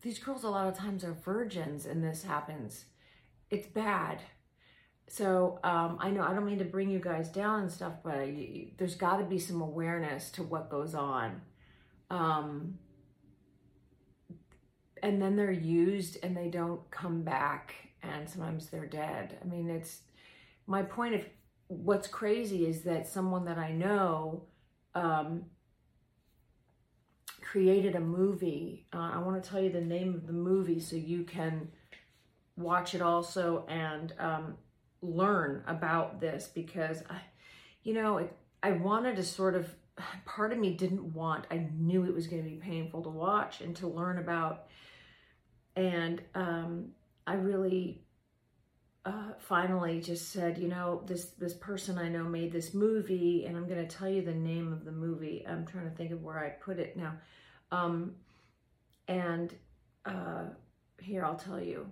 these 0.00 0.18
girls 0.18 0.42
a 0.42 0.50
lot 0.50 0.66
of 0.66 0.76
times 0.76 1.04
are 1.04 1.12
virgins 1.12 1.86
and 1.86 2.02
this 2.02 2.24
happens. 2.24 2.86
It's 3.50 3.66
bad. 3.66 4.20
So 5.12 5.58
um, 5.62 5.98
I 6.00 6.08
know 6.08 6.22
I 6.22 6.32
don't 6.32 6.46
mean 6.46 6.60
to 6.60 6.64
bring 6.64 6.88
you 6.88 6.98
guys 6.98 7.28
down 7.28 7.60
and 7.60 7.70
stuff, 7.70 7.92
but 8.02 8.14
I, 8.14 8.68
there's 8.78 8.94
got 8.94 9.18
to 9.18 9.24
be 9.24 9.38
some 9.38 9.60
awareness 9.60 10.30
to 10.30 10.42
what 10.42 10.70
goes 10.70 10.94
on. 10.94 11.42
Um, 12.08 12.78
and 15.02 15.20
then 15.20 15.36
they're 15.36 15.52
used 15.52 16.16
and 16.22 16.34
they 16.34 16.48
don't 16.48 16.90
come 16.90 17.20
back, 17.24 17.74
and 18.02 18.26
sometimes 18.26 18.70
they're 18.70 18.86
dead. 18.86 19.36
I 19.42 19.44
mean, 19.46 19.68
it's 19.68 20.00
my 20.66 20.82
point 20.82 21.14
of 21.14 21.20
what's 21.66 22.08
crazy 22.08 22.64
is 22.66 22.80
that 22.84 23.06
someone 23.06 23.44
that 23.44 23.58
I 23.58 23.70
know 23.70 24.44
um, 24.94 25.44
created 27.42 27.96
a 27.96 28.00
movie. 28.00 28.86
Uh, 28.94 29.10
I 29.12 29.18
want 29.18 29.44
to 29.44 29.46
tell 29.46 29.60
you 29.60 29.70
the 29.70 29.82
name 29.82 30.14
of 30.14 30.26
the 30.26 30.32
movie 30.32 30.80
so 30.80 30.96
you 30.96 31.24
can 31.24 31.68
watch 32.56 32.94
it 32.94 33.02
also 33.02 33.66
and 33.68 34.14
um, 34.18 34.56
learn 35.02 35.62
about 35.66 36.20
this 36.20 36.48
because 36.54 37.02
I, 37.10 37.20
you 37.82 37.92
know, 37.94 38.18
it, 38.18 38.36
I 38.62 38.72
wanted 38.72 39.16
to 39.16 39.24
sort 39.24 39.54
of, 39.54 39.74
part 40.24 40.52
of 40.52 40.58
me 40.58 40.74
didn't 40.74 41.12
want, 41.12 41.46
I 41.50 41.68
knew 41.76 42.04
it 42.04 42.14
was 42.14 42.26
going 42.26 42.42
to 42.42 42.48
be 42.48 42.56
painful 42.56 43.02
to 43.02 43.10
watch 43.10 43.60
and 43.60 43.76
to 43.76 43.88
learn 43.88 44.18
about. 44.18 44.66
And 45.76 46.22
um, 46.34 46.92
I 47.26 47.34
really 47.34 48.02
uh, 49.04 49.32
finally 49.38 50.00
just 50.00 50.30
said, 50.30 50.58
you 50.58 50.68
know, 50.68 51.02
this 51.06 51.30
this 51.30 51.54
person 51.54 51.98
I 51.98 52.08
know 52.08 52.24
made 52.24 52.52
this 52.52 52.72
movie, 52.72 53.46
and 53.46 53.56
I'm 53.56 53.66
going 53.66 53.84
to 53.86 53.96
tell 53.96 54.08
you 54.08 54.22
the 54.22 54.34
name 54.34 54.72
of 54.72 54.84
the 54.84 54.92
movie. 54.92 55.44
I'm 55.48 55.66
trying 55.66 55.90
to 55.90 55.96
think 55.96 56.12
of 56.12 56.22
where 56.22 56.38
I 56.38 56.50
put 56.50 56.78
it 56.78 56.96
now. 56.96 57.14
Um, 57.72 58.14
and 59.08 59.52
uh, 60.04 60.44
here 61.00 61.24
I'll 61.24 61.36
tell 61.36 61.60
you 61.60 61.86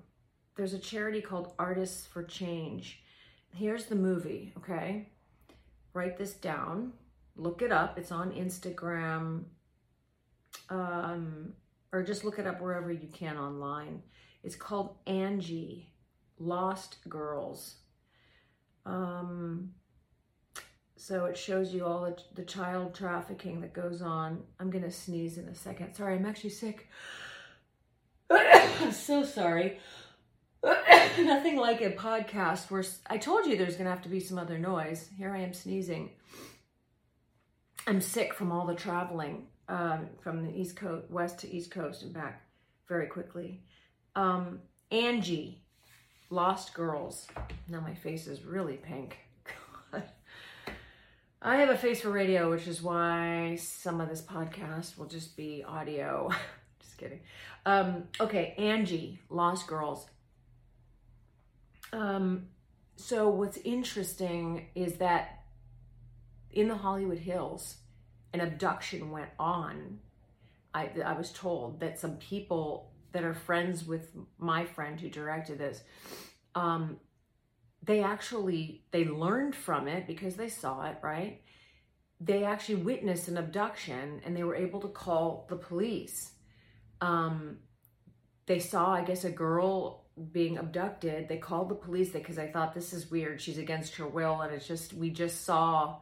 there's 0.57 0.73
a 0.75 0.79
charity 0.79 1.21
called 1.21 1.53
Artists 1.59 2.07
for 2.07 2.23
Change. 2.23 3.03
Here's 3.55 3.87
the 3.87 3.97
movie, 3.97 4.53
okay? 4.59 5.09
Write 5.93 6.17
this 6.19 6.35
down. 6.35 6.93
Look 7.37 7.63
it 7.63 7.73
up. 7.73 7.99
It's 7.99 8.13
on 8.13 8.33
Instagram. 8.33 9.45
Um, 10.69 11.55
or 11.93 12.03
just 12.03 12.25
look 12.25 12.39
it 12.39 12.47
up 12.47 12.61
wherever 12.61 12.93
you 12.93 13.09
can 13.13 13.37
online. 13.37 14.03
It's 14.43 14.57
called 14.57 14.97
Angie, 15.07 15.93
Lost 16.39 16.97
Girls. 17.09 17.77
Um, 18.87 19.73
so 20.97 21.25
it 21.25 21.37
shows 21.37 21.73
you 21.73 21.85
all 21.85 22.03
the, 22.03 22.17
the 22.35 22.45
child 22.45 22.95
trafficking 22.95 23.61
that 23.63 23.73
goes 23.73 24.03
on. 24.03 24.43
I'm 24.59 24.71
going 24.71 24.85
to 24.85 24.91
sneeze 24.91 25.39
in 25.39 25.49
a 25.49 25.55
second. 25.55 25.95
Sorry, 25.95 26.15
I'm 26.15 26.27
actually 26.27 26.51
sick. 26.51 26.89
I'm 28.31 28.93
so 28.93 29.25
sorry. 29.25 29.79
nothing 31.19 31.57
like 31.57 31.81
a 31.81 31.91
podcast 31.91 32.71
where 32.71 32.85
I 33.09 33.19
told 33.19 33.47
you 33.47 33.57
there's 33.57 33.75
going 33.77 33.85
to 33.85 33.91
have 33.91 34.03
to 34.03 34.09
be 34.09 34.21
some 34.21 34.39
other 34.39 34.59
noise. 34.59 35.09
Here 35.17 35.33
I 35.33 35.41
am 35.41 35.55
sneezing. 35.55 36.11
I'm 37.87 38.01
sick 38.01 38.35
from 38.35 38.53
all 38.53 38.67
the 38.67 38.75
traveling 38.75 39.47
um, 39.69 40.09
from 40.21 40.45
the 40.45 40.53
East 40.53 40.77
Coast, 40.77 41.11
West 41.11 41.39
to 41.41 41.51
East 41.51 41.71
Coast 41.71 42.03
and 42.03 42.13
back 42.13 42.43
very 42.89 43.07
quickly. 43.07 43.63
Um, 44.15 44.61
Angie, 44.91 45.63
Lost 46.29 46.75
Girls. 46.75 47.27
Now 47.69 47.81
my 47.81 47.95
face 47.95 48.27
is 48.27 48.45
really 48.45 48.77
pink. 48.77 49.17
God. 49.93 50.03
I 51.41 51.57
have 51.57 51.71
a 51.71 51.79
face 51.79 52.03
for 52.03 52.11
radio, 52.11 52.51
which 52.51 52.67
is 52.67 52.83
why 52.83 53.57
some 53.59 54.01
of 54.01 54.11
this 54.11 54.21
podcast 54.21 54.99
will 54.99 55.07
just 55.07 55.37
be 55.37 55.65
audio. 55.67 56.29
just 56.81 56.99
kidding. 56.99 57.21
Um, 57.65 58.05
okay, 58.21 58.55
Angie, 58.59 59.21
Lost 59.31 59.67
Girls. 59.67 60.07
Um, 61.93 62.49
so 62.97 63.29
what's 63.29 63.57
interesting 63.59 64.69
is 64.75 64.95
that 64.95 65.41
in 66.51 66.69
the 66.69 66.77
Hollywood 66.77 67.19
Hills, 67.19 67.77
an 68.33 68.41
abduction 68.41 69.11
went 69.11 69.31
on. 69.39 69.99
I, 70.75 70.91
I 71.05 71.15
was 71.15 71.33
told 71.33 71.81
that 71.81 71.99
some 71.99 72.17
people 72.17 72.93
that 73.13 73.25
are 73.25 73.35
friends 73.35 73.85
with 73.85 74.15
my 74.39 74.65
friend 74.65 75.01
who 75.01 75.09
directed 75.09 75.59
this, 75.59 75.83
um, 76.55 76.99
they 77.83 78.03
actually 78.03 78.85
they 78.91 79.05
learned 79.05 79.57
from 79.57 79.89
it 79.89 80.07
because 80.07 80.37
they 80.37 80.49
saw 80.49 80.89
it, 80.89 80.99
right? 81.03 81.41
They 82.21 82.45
actually 82.45 82.77
witnessed 82.77 83.29
an 83.29 83.39
abduction 83.39 84.21
and 84.25 84.37
they 84.37 84.45
were 84.45 84.55
able 84.55 84.81
to 84.81 84.89
call 84.89 85.47
the 85.49 85.57
police. 85.57 86.33
Um, 87.01 87.59
they 88.47 88.59
saw, 88.59 88.93
I 88.93 89.03
guess, 89.03 89.25
a 89.25 89.31
girl 89.31 90.00
being 90.33 90.59
abducted. 90.59 91.29
They 91.29 91.39
called 91.39 91.69
the 91.69 91.75
police 91.75 92.11
because 92.11 92.39
I 92.39 92.47
thought 92.47 92.75
this 92.75 92.93
is 92.93 93.11
weird. 93.11 93.41
She's 93.41 93.59
against 93.59 93.97
her 93.97 94.07
will, 94.07 94.41
and 94.41 94.55
it's 94.55 94.67
just 94.67 94.93
we 94.93 95.11
just 95.11 95.45
saw 95.45 95.99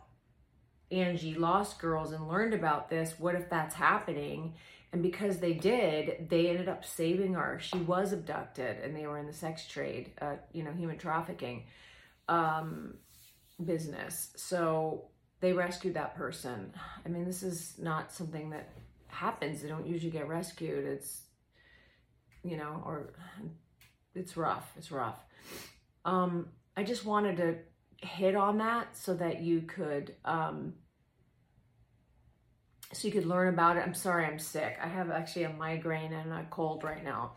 Angie 0.90 1.34
Lost 1.34 1.78
Girls 1.78 2.12
and 2.12 2.28
learned 2.28 2.54
about 2.54 2.88
this. 2.88 3.18
What 3.18 3.34
if 3.34 3.50
that's 3.50 3.74
happening? 3.74 4.54
And 4.92 5.02
because 5.02 5.38
they 5.38 5.52
did, 5.52 6.28
they 6.30 6.48
ended 6.48 6.68
up 6.68 6.84
saving 6.84 7.34
her. 7.34 7.58
She 7.60 7.78
was 7.78 8.12
abducted 8.12 8.78
and 8.82 8.96
they 8.96 9.06
were 9.06 9.18
in 9.18 9.26
the 9.26 9.34
sex 9.34 9.66
trade, 9.66 10.12
uh, 10.20 10.36
you 10.52 10.62
know, 10.62 10.72
human 10.72 10.96
trafficking 10.96 11.64
um, 12.28 12.94
business. 13.62 14.30
So 14.36 15.10
they 15.40 15.52
rescued 15.52 15.94
that 15.94 16.16
person. 16.16 16.72
I 17.04 17.08
mean, 17.10 17.26
this 17.26 17.42
is 17.42 17.74
not 17.78 18.12
something 18.12 18.48
that 18.50 18.70
happens. 19.08 19.60
They 19.60 19.68
don't 19.68 19.86
usually 19.86 20.10
get 20.10 20.26
rescued. 20.26 20.86
It's, 20.86 21.22
you 22.42 22.56
know, 22.56 22.82
or 22.86 23.12
it's 24.18 24.36
rough. 24.36 24.72
It's 24.76 24.90
rough. 24.90 25.18
Um, 26.04 26.48
I 26.76 26.82
just 26.82 27.04
wanted 27.04 27.36
to 27.38 27.56
hit 28.06 28.34
on 28.36 28.58
that 28.58 28.96
so 28.96 29.14
that 29.14 29.40
you 29.40 29.62
could 29.62 30.14
um, 30.24 30.74
so 32.92 33.06
you 33.06 33.12
could 33.12 33.26
learn 33.26 33.48
about 33.48 33.76
it. 33.76 33.82
I'm 33.84 33.94
sorry, 33.94 34.24
I'm 34.24 34.38
sick. 34.38 34.78
I 34.82 34.88
have 34.88 35.10
actually 35.10 35.44
a 35.44 35.52
migraine 35.52 36.12
and 36.12 36.32
a 36.32 36.46
cold 36.50 36.84
right 36.84 37.04
now. 37.04 37.32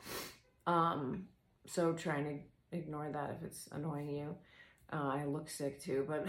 Um, 0.65 1.25
so 1.67 1.93
trying 1.93 2.23
to 2.71 2.77
ignore 2.77 3.09
that 3.11 3.37
if 3.37 3.45
it's 3.45 3.67
annoying 3.71 4.09
you. 4.09 4.35
Uh, 4.93 5.09
I 5.13 5.25
look 5.25 5.49
sick 5.49 5.81
too, 5.81 6.05
but 6.07 6.25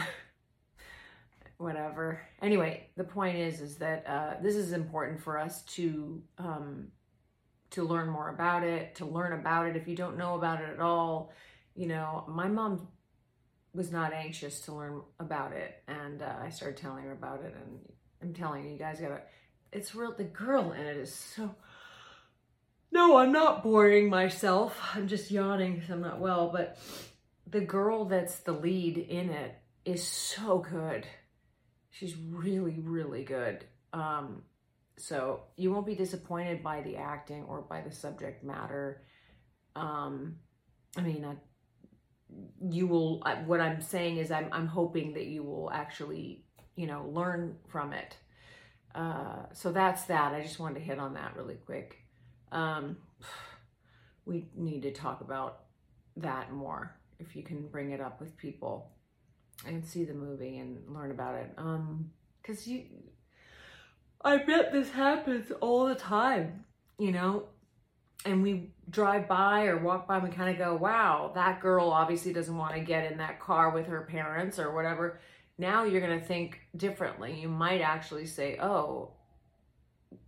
whatever. 1.59 2.21
Anyway, 2.41 2.89
the 2.97 3.05
point 3.05 3.37
is, 3.37 3.61
is 3.61 3.77
that 3.77 4.05
uh, 4.07 4.43
this 4.43 4.57
is 4.57 4.73
important 4.73 5.23
for 5.23 5.39
us 5.39 5.63
to 5.63 6.21
um, 6.39 6.89
to 7.73 7.83
learn 7.83 8.09
more 8.09 8.29
about 8.29 8.62
it, 8.62 8.95
to 8.97 9.05
learn 9.05 9.33
about 9.33 9.67
it. 9.67 9.76
If 9.76 9.88
you 9.88 9.97
don't 9.97 10.17
know 10.17 10.35
about 10.35 10.61
it 10.61 10.71
at 10.71 10.81
all, 10.81 11.33
you 11.75 11.87
know, 11.87 12.25
my 12.29 12.49
mom 12.49 12.88
was 13.75 13.91
not 13.91 14.12
anxious 14.12 14.61
to 14.62 14.75
learn 14.75 15.00
about 15.19 15.52
it, 15.52 15.83
and 15.88 16.23
uh, 16.23 16.35
I 16.43 16.50
started 16.50 16.76
telling 16.76 17.05
her 17.05 17.12
about 17.12 17.43
it, 17.43 17.55
and 17.55 17.81
I'm 18.21 18.35
telling 18.35 18.64
you, 18.64 18.73
you 18.73 18.79
guys 18.79 19.00
gotta. 19.00 19.23
It's 19.73 19.95
real. 19.95 20.14
The 20.14 20.25
girl 20.25 20.73
in 20.73 20.83
it 20.83 20.97
is 20.97 21.14
so. 21.14 21.55
No, 22.91 23.17
I'm 23.17 23.33
not 23.33 23.62
boring 23.62 24.11
myself. 24.11 24.79
I'm 24.95 25.09
just 25.09 25.31
yawning 25.31 25.75
because 25.75 25.88
I'm 25.88 26.02
not 26.02 26.21
well. 26.21 26.50
But 26.52 26.79
the 27.47 27.62
girl 27.62 28.05
that's 28.05 28.41
the 28.41 28.52
lead 28.52 28.99
in 28.99 29.31
it 29.31 29.55
is 29.87 30.07
so 30.07 30.59
good. 30.59 31.07
She's 31.91 32.14
really, 32.17 32.79
really 32.79 33.25
good. 33.25 33.64
Um, 33.95 34.43
so 34.99 35.43
you 35.57 35.73
won't 35.73 35.87
be 35.87 35.95
disappointed 35.95 36.62
by 36.62 36.83
the 36.83 36.97
acting 36.97 37.45
or 37.45 37.62
by 37.62 37.81
the 37.81 37.93
subject 37.93 38.45
matter. 38.45 39.03
Um, 39.75 40.37
I 40.97 41.01
mean, 41.01 41.25
I, 41.25 41.37
you 42.71 42.87
will. 42.87 43.23
What 43.47 43.61
I'm 43.61 43.81
saying 43.81 44.19
is, 44.19 44.31
I'm 44.31 44.49
I'm 44.53 44.66
hoping 44.66 45.14
that 45.14 45.27
you 45.27 45.43
will 45.43 45.71
actually 45.73 46.45
you 46.77 46.87
know, 46.87 47.09
learn 47.12 47.57
from 47.69 47.93
it. 47.93 48.16
Uh, 48.95 49.45
so 49.53 49.73
that's 49.73 50.05
that. 50.05 50.35
I 50.35 50.43
just 50.43 50.59
wanted 50.59 50.81
to 50.81 50.85
hit 50.85 50.99
on 50.99 51.14
that 51.14 51.37
really 51.37 51.55
quick. 51.55 51.99
Um, 52.51 52.97
we 54.27 54.49
need 54.55 54.83
to 54.83 54.93
talk 54.93 55.21
about 55.21 55.61
that 56.16 56.53
more 56.53 56.97
if 57.19 57.35
you 57.35 57.43
can 57.43 57.69
bring 57.69 57.90
it 57.90 58.01
up 58.01 58.21
with 58.21 58.37
people 58.37 58.90
and 59.66 59.85
see 59.85 60.05
the 60.05 60.14
movie 60.14 60.59
and 60.59 60.79
learn 60.88 61.11
about 61.11 61.37
it. 61.37 61.53
Um, 61.57 62.11
cause 62.43 62.66
you, 62.66 62.85
I 64.25 64.39
bet 64.39 64.73
this 64.73 64.91
happens 64.91 65.51
all 65.61 65.87
the 65.87 65.95
time, 65.95 66.65
you 66.99 67.13
know, 67.13 67.45
and 68.25 68.43
we 68.43 68.71
drive 68.89 69.27
by 69.27 69.67
or 69.67 69.79
walk 69.79 70.07
by 70.07 70.17
and 70.19 70.29
we 70.29 70.31
kind 70.31 70.51
of 70.51 70.59
go, 70.59 70.77
wow, 70.77 71.33
that 71.35 71.61
girl 71.61 71.91
obviously 71.91 72.33
doesn't 72.33 72.57
want 72.57 72.75
to 72.75 72.81
get 72.81 73.11
in 73.11 73.19
that 73.19 73.41
car 73.41 73.71
with 73.71 73.87
her 73.87 74.03
parents 74.03 74.59
or 74.59 74.73
whatever 74.73 75.19
now 75.59 75.85
you're 75.85 76.01
going 76.01 76.19
to 76.19 76.25
think 76.25 76.61
differently. 76.77 77.39
You 77.41 77.49
might 77.49 77.81
actually 77.81 78.27
say, 78.27 78.59
oh, 78.61 79.13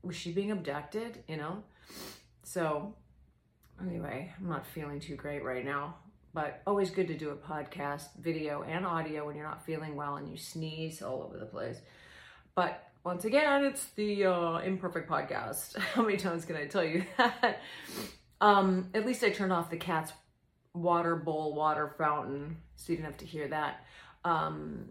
was 0.02 0.16
she 0.16 0.32
being 0.32 0.50
abducted? 0.50 1.24
You 1.28 1.36
know? 1.36 1.62
So, 2.44 2.94
anyway, 3.80 4.32
I'm 4.38 4.48
not 4.48 4.66
feeling 4.66 5.00
too 5.00 5.16
great 5.16 5.44
right 5.44 5.64
now, 5.64 5.96
but 6.32 6.62
always 6.66 6.90
good 6.90 7.08
to 7.08 7.16
do 7.16 7.30
a 7.30 7.36
podcast, 7.36 8.14
video, 8.20 8.62
and 8.62 8.86
audio 8.86 9.26
when 9.26 9.36
you're 9.36 9.46
not 9.46 9.64
feeling 9.64 9.96
well 9.96 10.16
and 10.16 10.28
you 10.28 10.36
sneeze 10.36 11.02
all 11.02 11.22
over 11.22 11.38
the 11.38 11.46
place. 11.46 11.78
But 12.54 12.86
once 13.04 13.26
again, 13.26 13.64
it's 13.66 13.84
the 13.90 14.24
uh, 14.24 14.58
imperfect 14.58 15.08
podcast. 15.08 15.78
How 15.94 16.02
many 16.02 16.16
times 16.16 16.44
can 16.44 16.56
I 16.56 16.66
tell 16.66 16.84
you 16.84 17.04
that? 17.18 17.60
um, 18.40 18.88
at 18.94 19.04
least 19.04 19.22
I 19.22 19.30
turned 19.30 19.52
off 19.52 19.70
the 19.70 19.76
cat's 19.76 20.12
water 20.72 21.14
bowl, 21.14 21.54
water 21.54 21.94
fountain, 21.98 22.56
so 22.76 22.92
you 22.92 22.96
didn't 22.96 23.10
have 23.10 23.18
to 23.18 23.26
hear 23.26 23.48
that. 23.48 23.84
Um, 24.24 24.86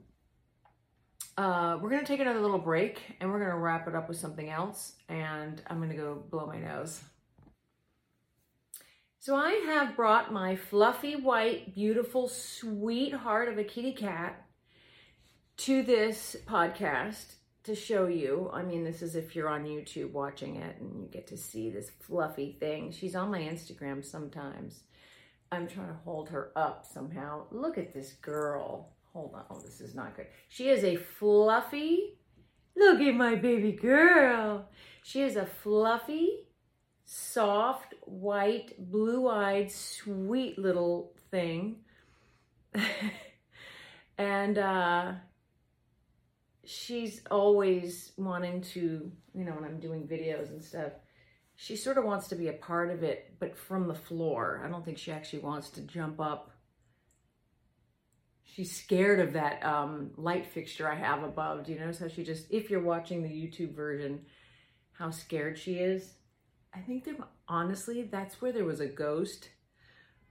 uh, 1.36 1.80
we're 1.82 1.90
gonna 1.90 2.06
take 2.06 2.20
another 2.20 2.40
little 2.40 2.60
break 2.60 3.02
and 3.20 3.32
we're 3.32 3.40
gonna 3.40 3.58
wrap 3.58 3.88
it 3.88 3.96
up 3.96 4.08
with 4.08 4.20
something 4.20 4.50
else 4.50 4.94
and 5.10 5.60
I'm 5.66 5.80
gonna 5.80 5.96
go 5.96 6.24
blow 6.30 6.46
my 6.46 6.60
nose. 6.60 7.02
So 9.18 9.36
I 9.36 9.54
have 9.66 9.96
brought 9.96 10.32
my 10.32 10.56
fluffy 10.56 11.16
white, 11.16 11.74
beautiful 11.74 12.28
sweetheart 12.28 13.50
of 13.50 13.58
a 13.58 13.64
kitty 13.64 13.94
cat 13.94 14.46
to 15.58 15.82
this 15.82 16.36
podcast 16.46 17.26
to 17.64 17.76
show 17.76 18.08
you. 18.08 18.50
I 18.54 18.64
mean, 18.64 18.84
this 18.84 19.02
is 19.02 19.16
if 19.16 19.36
you're 19.36 19.50
on 19.50 19.66
YouTube 19.66 20.12
watching 20.12 20.58
it 20.58 20.78
and 20.80 21.02
you 21.02 21.08
get 21.08 21.28
to 21.28 21.38
see 21.38 21.70
this 21.70 21.90
fluffy 22.02 22.58
thing. 22.60 22.92
She's 22.92 23.16
on 23.16 23.32
my 23.32 23.40
Instagram 23.40 24.04
sometimes. 24.04 24.82
I'm 25.52 25.68
trying 25.68 25.88
to 25.88 25.98
hold 26.04 26.30
her 26.30 26.52
up 26.56 26.86
somehow. 26.92 27.46
Look 27.52 27.78
at 27.78 27.94
this 27.94 28.14
girl. 28.14 28.90
Hold 29.14 29.36
on. 29.36 29.44
Oh, 29.50 29.60
this 29.60 29.80
is 29.80 29.94
not 29.94 30.16
good. 30.16 30.28
She 30.50 30.70
is 30.70 30.84
a 30.84 30.96
fluffy, 30.96 32.18
look 32.76 33.00
at 33.00 33.16
my 33.16 33.36
baby 33.36 33.72
girl. 33.72 34.68
She 35.04 35.22
is 35.22 35.36
a 35.36 35.46
fluffy, 35.46 36.48
soft, 37.06 37.94
white, 38.02 38.74
blue-eyed, 38.80 39.72
sweet 39.72 40.58
little 40.58 41.14
thing. 41.30 41.78
and 44.18 44.58
uh, 44.58 45.14
she's 46.66 47.22
always 47.30 48.12
wanting 48.18 48.62
to, 48.62 49.12
you 49.34 49.46
know, 49.46 49.52
when 49.52 49.66
I'm 49.66 49.80
doing 49.80 50.08
videos 50.08 50.50
and 50.50 50.64
stuff, 50.64 50.94
she 51.56 51.76
sort 51.76 51.98
of 51.98 52.06
wants 52.06 52.28
to 52.30 52.36
be 52.36 52.48
a 52.48 52.54
part 52.54 52.90
of 52.90 53.04
it, 53.04 53.36
but 53.40 53.58
from 53.58 53.88
the 53.88 53.94
floor. 53.94 54.62
I 54.66 54.70
don't 54.70 54.84
think 54.84 54.98
she 54.98 55.12
actually 55.12 55.40
wants 55.40 55.70
to 55.72 55.82
jump 55.82 56.20
up 56.20 56.54
she's 58.54 58.76
scared 58.76 59.20
of 59.20 59.34
that 59.34 59.66
um, 59.66 60.12
light 60.16 60.46
fixture 60.46 60.90
I 60.90 60.96
have 60.96 61.24
above. 61.24 61.66
Do 61.66 61.72
you 61.72 61.80
notice 61.80 62.00
how 62.00 62.08
she 62.08 62.24
just, 62.24 62.46
if 62.52 62.70
you're 62.70 62.84
watching 62.84 63.24
the 63.24 63.30
YouTube 63.30 63.76
version, 63.76 64.26
how 64.92 65.10
scared 65.10 65.58
she 65.58 65.76
is? 65.76 66.14
I 66.74 66.80
think 66.80 67.04
there, 67.04 67.16
honestly, 67.48 68.04
that's 68.04 68.42
where 68.42 68.52
there 68.52 68.66
was 68.66 68.80
a 68.80 68.88
ghost 68.88 69.50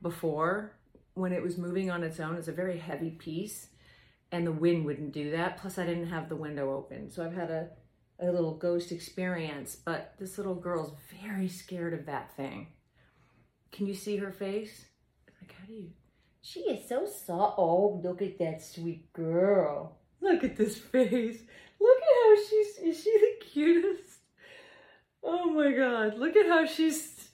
before 0.00 0.76
when 1.14 1.32
it 1.32 1.42
was 1.42 1.58
moving 1.58 1.90
on 1.90 2.04
its 2.04 2.20
own. 2.20 2.36
It's 2.36 2.48
a 2.48 2.52
very 2.52 2.78
heavy 2.78 3.10
piece 3.10 3.68
and 4.32 4.46
the 4.46 4.52
wind 4.52 4.84
wouldn't 4.86 5.12
do 5.12 5.30
that. 5.30 5.58
Plus 5.58 5.78
I 5.78 5.84
didn't 5.84 6.08
have 6.08 6.28
the 6.28 6.36
window 6.36 6.74
open. 6.74 7.10
So 7.10 7.24
I've 7.24 7.34
had 7.34 7.50
a, 7.50 7.68
a 8.18 8.32
little 8.32 8.54
ghost 8.54 8.90
experience, 8.90 9.76
but 9.76 10.14
this 10.18 10.38
little 10.38 10.54
girl's 10.54 10.94
very 11.22 11.48
scared 11.48 11.92
of 11.92 12.06
that 12.06 12.34
thing. 12.34 12.68
Can 13.70 13.86
you 13.86 13.94
see 13.94 14.16
her 14.16 14.32
face? 14.32 14.86
Like, 15.40 15.54
how 15.58 15.66
do 15.66 15.74
you, 15.74 15.90
she 16.40 16.60
is 16.60 16.88
so 16.88 17.06
soft. 17.06 17.58
Oh, 17.58 18.00
look 18.02 18.22
at 18.22 18.38
that 18.38 18.62
sweet 18.62 19.12
girl. 19.12 19.98
Look 20.20 20.42
at 20.44 20.56
this 20.56 20.78
face. 20.78 21.38
Look 21.80 21.98
at 21.98 22.04
how 22.22 22.36
she's, 22.36 22.78
is 22.78 23.02
she 23.02 23.10
the 23.18 23.44
cutest? 23.44 24.18
Oh 25.22 25.50
my 25.50 25.72
God. 25.72 26.18
Look 26.18 26.36
at 26.36 26.46
how 26.46 26.64
she's, 26.64 27.28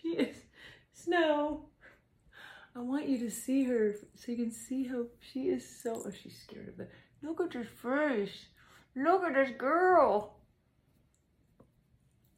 she 0.00 0.08
is, 0.10 0.36
Snow. 0.92 1.66
I 2.76 2.80
want 2.80 3.08
you 3.08 3.18
to 3.18 3.30
see 3.30 3.64
her 3.64 3.94
so 4.16 4.32
you 4.32 4.36
can 4.36 4.50
see 4.50 4.86
how 4.86 5.04
she 5.20 5.42
is 5.42 5.64
so, 5.82 6.02
oh, 6.04 6.10
she's 6.10 6.36
scared 6.42 6.68
of 6.68 6.80
it. 6.80 6.90
Look 7.22 7.40
at 7.40 7.52
this 7.52 7.68
face. 7.82 8.46
Look 8.96 9.24
at 9.24 9.34
this 9.34 9.56
girl. 9.56 10.38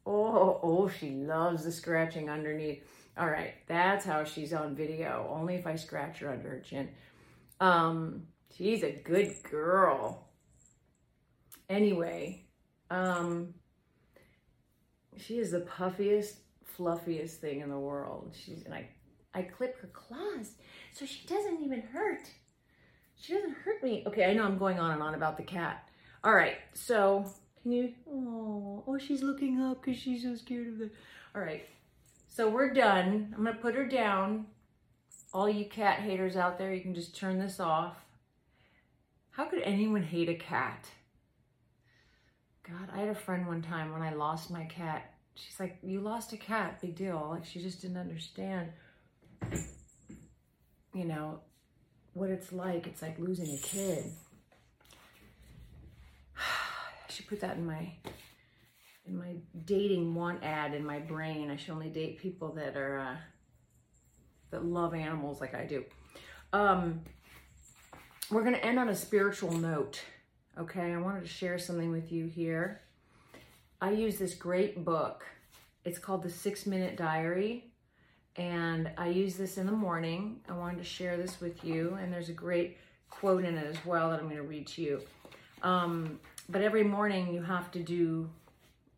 Oh, 0.05 0.59
oh, 0.63 0.89
she 0.89 1.09
loves 1.09 1.63
the 1.63 1.71
scratching 1.71 2.29
underneath. 2.29 2.83
All 3.17 3.29
right, 3.29 3.55
that's 3.67 4.05
how 4.05 4.23
she's 4.23 4.53
on 4.53 4.75
video. 4.75 5.27
Only 5.29 5.55
if 5.55 5.65
I 5.65 5.75
scratch 5.75 6.19
her 6.19 6.31
under 6.31 6.49
her 6.49 6.59
chin. 6.59 6.89
Um, 7.59 8.27
she's 8.55 8.83
a 8.83 8.91
good 8.91 9.35
girl. 9.43 10.29
Anyway, 11.67 12.45
um, 12.91 13.53
she 15.17 15.39
is 15.39 15.51
the 15.51 15.61
puffiest, 15.61 16.37
fluffiest 16.63 17.41
thing 17.41 17.61
in 17.61 17.69
the 17.69 17.79
world. 17.79 18.35
She's 18.39 18.63
and 18.63 18.73
I, 18.73 18.87
I 19.37 19.43
clip 19.43 19.79
her 19.81 19.89
claws 19.93 20.53
so 20.91 21.05
she 21.05 21.27
doesn't 21.27 21.61
even 21.63 21.81
hurt. 21.81 22.27
She 23.19 23.33
doesn't 23.33 23.55
hurt 23.57 23.83
me. 23.83 24.03
Okay, 24.07 24.25
I 24.25 24.33
know 24.33 24.43
I'm 24.43 24.57
going 24.57 24.79
on 24.79 24.91
and 24.91 25.03
on 25.03 25.13
about 25.13 25.37
the 25.37 25.43
cat. 25.43 25.87
All 26.23 26.33
right, 26.33 26.55
so 26.73 27.25
can 27.61 27.71
you? 27.71 27.93
Oh, 28.09 28.83
oh, 28.87 28.97
she's 28.97 29.21
looking 29.21 29.61
up 29.61 29.83
because 29.83 29.99
she's 29.99 30.23
so 30.23 30.35
scared 30.35 30.67
of 30.67 30.79
the. 30.79 30.89
All 31.35 31.41
right, 31.41 31.67
so 32.27 32.49
we're 32.49 32.73
done. 32.73 33.33
I'm 33.37 33.43
gonna 33.43 33.57
put 33.57 33.75
her 33.75 33.85
down. 33.85 34.47
All 35.33 35.47
you 35.47 35.65
cat 35.65 35.99
haters 35.99 36.35
out 36.35 36.57
there, 36.57 36.73
you 36.73 36.81
can 36.81 36.95
just 36.95 37.15
turn 37.15 37.37
this 37.37 37.59
off. 37.59 37.95
How 39.31 39.45
could 39.45 39.61
anyone 39.61 40.03
hate 40.03 40.29
a 40.29 40.35
cat? 40.35 40.87
God, 42.63 42.89
I 42.91 43.01
had 43.01 43.09
a 43.09 43.15
friend 43.15 43.45
one 43.45 43.61
time 43.61 43.93
when 43.93 44.01
I 44.01 44.13
lost 44.13 44.49
my 44.49 44.65
cat. 44.65 45.13
She's 45.35 45.59
like, 45.59 45.77
You 45.83 46.01
lost 46.01 46.33
a 46.33 46.37
cat, 46.37 46.81
big 46.81 46.95
deal. 46.95 47.27
Like, 47.31 47.45
she 47.45 47.61
just 47.61 47.81
didn't 47.81 47.97
understand, 47.97 48.71
you 50.93 51.05
know, 51.05 51.39
what 52.13 52.29
it's 52.29 52.51
like. 52.51 52.87
It's 52.87 53.01
like 53.01 53.19
losing 53.19 53.53
a 53.53 53.57
kid. 53.57 54.05
I 56.37 57.11
should 57.11 57.27
put 57.27 57.41
that 57.41 57.57
in 57.57 57.65
my 57.65 57.91
in 59.05 59.17
my 59.17 59.35
dating 59.65 60.13
want 60.13 60.43
ad 60.43 60.73
in 60.73 60.85
my 60.85 60.99
brain. 60.99 61.49
I 61.49 61.55
should 61.55 61.71
only 61.71 61.89
date 61.89 62.19
people 62.19 62.53
that 62.53 62.75
are 62.75 62.99
uh, 62.99 63.15
that 64.51 64.65
love 64.65 64.93
animals 64.93 65.39
like 65.39 65.53
I 65.53 65.65
do. 65.65 65.83
Um, 66.53 67.01
we're 68.31 68.43
gonna 68.43 68.57
end 68.57 68.79
on 68.79 68.89
a 68.89 68.95
spiritual 68.95 69.51
note. 69.51 70.01
Okay, 70.57 70.93
I 70.93 70.97
wanted 70.97 71.21
to 71.21 71.27
share 71.27 71.59
something 71.59 71.91
with 71.91 72.11
you 72.11 72.25
here. 72.25 72.81
I 73.79 73.91
use 73.91 74.17
this 74.17 74.33
great 74.33 74.83
book. 74.83 75.23
It's 75.85 75.99
called 75.99 76.23
The 76.23 76.29
Six 76.29 76.65
Minute 76.65 76.97
Diary, 76.97 77.66
and 78.37 78.91
I 78.97 79.09
use 79.09 79.35
this 79.35 79.57
in 79.57 79.65
the 79.65 79.71
morning. 79.71 80.39
I 80.47 80.53
wanted 80.53 80.77
to 80.77 80.83
share 80.83 81.17
this 81.17 81.41
with 81.41 81.63
you, 81.63 81.97
and 82.01 82.11
there's 82.11 82.29
a 82.29 82.33
great 82.33 82.77
quote 83.09 83.43
in 83.43 83.57
it 83.57 83.65
as 83.65 83.83
well 83.85 84.11
that 84.11 84.19
I'm 84.19 84.25
going 84.25 84.37
to 84.37 84.43
read 84.43 84.67
to 84.67 84.81
you. 84.81 85.01
Um, 85.63 86.19
but 86.49 86.61
every 86.61 86.83
morning 86.83 87.33
you 87.33 87.41
have 87.41 87.71
to 87.71 87.79
do, 87.79 88.29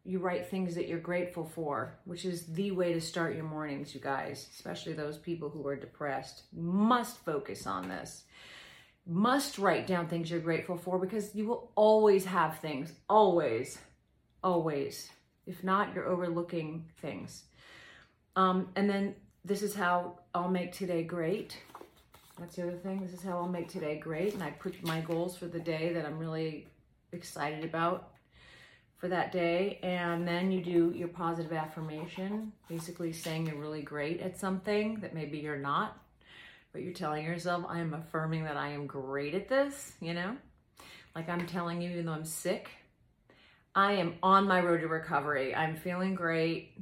you 0.03 0.19
write 0.19 0.47
things 0.47 0.75
that 0.75 0.87
you're 0.87 0.99
grateful 0.99 1.45
for, 1.45 1.95
which 2.05 2.25
is 2.25 2.45
the 2.47 2.71
way 2.71 2.93
to 2.93 3.01
start 3.01 3.35
your 3.35 3.45
mornings, 3.45 3.95
you 3.95 4.01
guys, 4.01 4.47
especially 4.53 4.93
those 4.93 5.17
people 5.17 5.49
who 5.49 5.65
are 5.67 5.75
depressed. 5.75 6.43
Must 6.53 7.17
focus 7.17 7.65
on 7.65 7.87
this 7.87 8.23
must 9.09 9.57
write 9.57 9.87
down 9.87 10.07
things 10.07 10.29
you're 10.29 10.39
grateful 10.39 10.77
for 10.77 10.99
because 10.99 11.33
you 11.33 11.47
will 11.47 11.71
always 11.75 12.25
have 12.25 12.59
things. 12.59 12.93
Always. 13.09 13.79
Always. 14.43 15.09
If 15.47 15.63
not, 15.63 15.95
you're 15.95 16.07
overlooking 16.07 16.85
things. 17.01 17.43
Um, 18.35 18.69
and 18.75 18.87
then 18.87 19.15
this 19.45 19.61
is 19.61 19.75
how 19.75 20.19
I'll 20.33 20.49
make 20.49 20.71
today 20.71 21.03
great. 21.03 21.57
That's 22.39 22.55
the 22.55 22.63
other 22.63 22.77
thing. 22.77 23.01
This 23.01 23.13
is 23.13 23.23
how 23.23 23.37
I'll 23.37 23.47
make 23.47 23.69
today 23.69 23.97
great. 23.97 24.33
And 24.33 24.43
I 24.43 24.51
put 24.51 24.81
my 24.83 25.01
goals 25.01 25.37
for 25.37 25.47
the 25.47 25.59
day 25.59 25.93
that 25.93 26.05
I'm 26.05 26.17
really 26.17 26.67
excited 27.11 27.63
about 27.63 28.11
for 28.97 29.07
that 29.07 29.31
day. 29.31 29.79
And 29.83 30.27
then 30.27 30.51
you 30.51 30.63
do 30.63 30.93
your 30.95 31.07
positive 31.07 31.53
affirmation, 31.53 32.51
basically 32.67 33.11
saying 33.11 33.47
you're 33.47 33.55
really 33.55 33.81
great 33.81 34.21
at 34.21 34.39
something 34.39 34.99
that 35.01 35.13
maybe 35.13 35.39
you're 35.39 35.57
not 35.57 35.97
but 36.71 36.83
you're 36.83 36.93
telling 36.93 37.25
yourself, 37.25 37.65
I 37.67 37.79
am 37.79 37.93
affirming 37.93 38.43
that 38.43 38.57
I 38.57 38.69
am 38.69 38.85
great 38.85 39.33
at 39.33 39.49
this, 39.49 39.93
you 39.99 40.13
know? 40.13 40.35
Like 41.15 41.29
I'm 41.29 41.47
telling 41.47 41.81
you, 41.81 41.89
even 41.89 42.05
though 42.05 42.13
I'm 42.13 42.25
sick, 42.25 42.69
I 43.73 43.93
am 43.93 44.15
on 44.21 44.47
my 44.47 44.61
road 44.61 44.81
to 44.81 44.87
recovery. 44.87 45.55
I'm 45.55 45.75
feeling 45.75 46.13
great. 46.13 46.77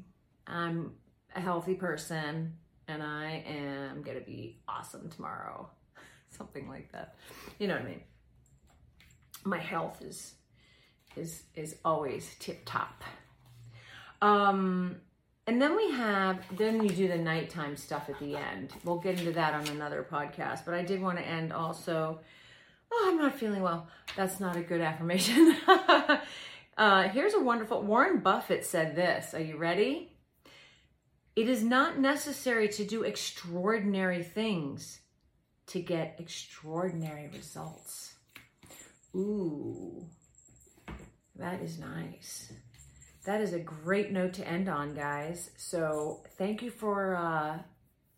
I'm 0.46 0.92
a 1.36 1.42
healthy 1.42 1.76
person 1.76 2.54
and 2.88 3.04
I 3.04 3.44
am 3.48 4.04
to 4.04 4.26
be 4.26 4.60
awesome 4.68 5.10
tomorrow. 5.10 5.70
Something 6.30 6.70
like 6.70 6.92
that. 6.92 7.16
You 7.60 7.68
know 7.68 7.76
what 7.76 7.84
I 7.84 7.86
mean? 7.86 8.02
My 9.44 9.60
health 9.60 10.02
is 10.02 10.34
is 11.16 11.44
is 11.56 11.76
always 11.84 12.36
tip 12.40 12.62
top. 12.66 13.04
Um 14.22 14.98
and 15.48 15.62
then 15.62 15.78
we 15.78 15.92
have, 15.92 16.44
then 16.58 16.84
you 16.84 16.90
do 16.90 17.08
the 17.08 17.18
nighttime 17.18 17.78
stuff 17.78 18.10
at 18.10 18.20
the 18.20 18.36
end. 18.36 18.74
We'll 18.84 18.98
get 18.98 19.18
into 19.18 19.32
that 19.32 19.54
on 19.54 19.66
another 19.70 20.06
podcast. 20.12 20.66
But 20.66 20.74
I 20.74 20.84
did 20.84 21.02
want 21.02 21.18
to 21.20 21.26
end 21.26 21.54
also, 21.54 22.20
oh, 22.92 23.06
I'm 23.10 23.18
not 23.18 23.40
feeling 23.40 23.62
well. 23.62 23.88
That's 24.18 24.42
not 24.42 24.58
a 24.58 24.62
good 24.62 24.82
affirmation. 24.82 25.56
uh, 26.78 27.08
here's 27.08 27.34
a 27.34 27.40
wonderful, 27.40 27.82
Warren 27.82 28.20
Buffett 28.20 28.66
said 28.66 28.98
this. 28.98 29.34
Are 29.34 29.40
you 29.40 29.56
ready? 29.56 30.12
It 31.38 31.48
is 31.48 31.64
not 31.64 32.00
necessary 32.00 32.68
to 32.70 32.84
do 32.84 33.04
extraordinary 33.04 34.24
things 34.24 35.00
to 35.68 35.80
get 35.80 36.16
extraordinary 36.20 37.30
results. 37.34 38.16
Ooh, 39.16 40.06
that 41.36 41.62
is 41.62 41.80
nice 41.80 42.52
that 43.28 43.42
is 43.42 43.52
a 43.52 43.60
great 43.60 44.14
note 44.14 44.32
to 44.34 44.48
end 44.48 44.70
on, 44.70 44.96
guys. 44.96 45.52
So 45.58 46.22
thank 46.38 46.62
you 46.62 46.72
for 46.72 47.14
uh, 47.14 47.60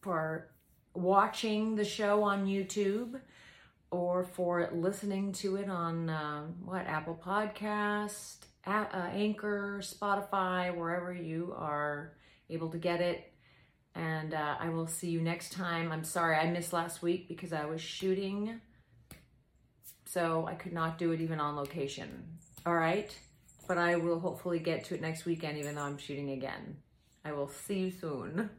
for 0.02 0.52
watching 0.94 1.76
the 1.76 1.84
show 1.84 2.22
on 2.22 2.46
YouTube 2.46 3.20
or 3.90 4.24
for 4.24 4.70
listening 4.72 5.32
to 5.34 5.56
it 5.56 5.68
on 5.68 6.12
uh, 6.12 6.44
what 6.64 6.86
Apple 6.86 7.20
Podcast, 7.26 8.38
uh, 8.68 8.86
Anchor, 8.94 9.82
Spotify, 9.82 10.76
wherever 10.78 11.12
you 11.12 11.56
are 11.58 12.14
able 12.50 12.70
to 12.70 12.78
get 12.78 13.02
it. 13.02 13.32
And 13.96 14.34
uh, 14.34 14.56
I 14.60 14.70
will 14.70 14.88
see 14.88 15.10
you 15.10 15.22
next 15.22 15.52
time. 15.52 15.92
I'm 15.92 16.04
sorry 16.04 16.38
I 16.38 16.50
missed 16.50 16.74
last 16.74 17.02
week 17.02 17.28
because 17.28 17.54
I 17.54 17.66
was 17.66 17.82
shooting, 17.82 18.62
so 20.06 20.46
I 20.48 20.54
could 20.54 20.74
not 20.74 20.98
do 20.98 21.12
it 21.12 21.22
even 21.22 21.40
on 21.40 21.56
location. 21.56 22.38
All 22.66 22.76
right 22.76 23.16
but 23.70 23.78
I 23.78 23.98
will 23.98 24.20
hopefully 24.20 24.58
get 24.58 24.84
to 24.86 24.96
it 24.96 25.02
next 25.02 25.26
weekend, 25.26 25.60
even 25.60 25.76
though 25.76 25.84
I'm 25.84 26.00
shooting 26.00 26.32
again. 26.32 26.78
I 27.24 27.34
will 27.34 27.48
see 27.48 27.78
you 27.82 27.92
soon. 27.92 28.50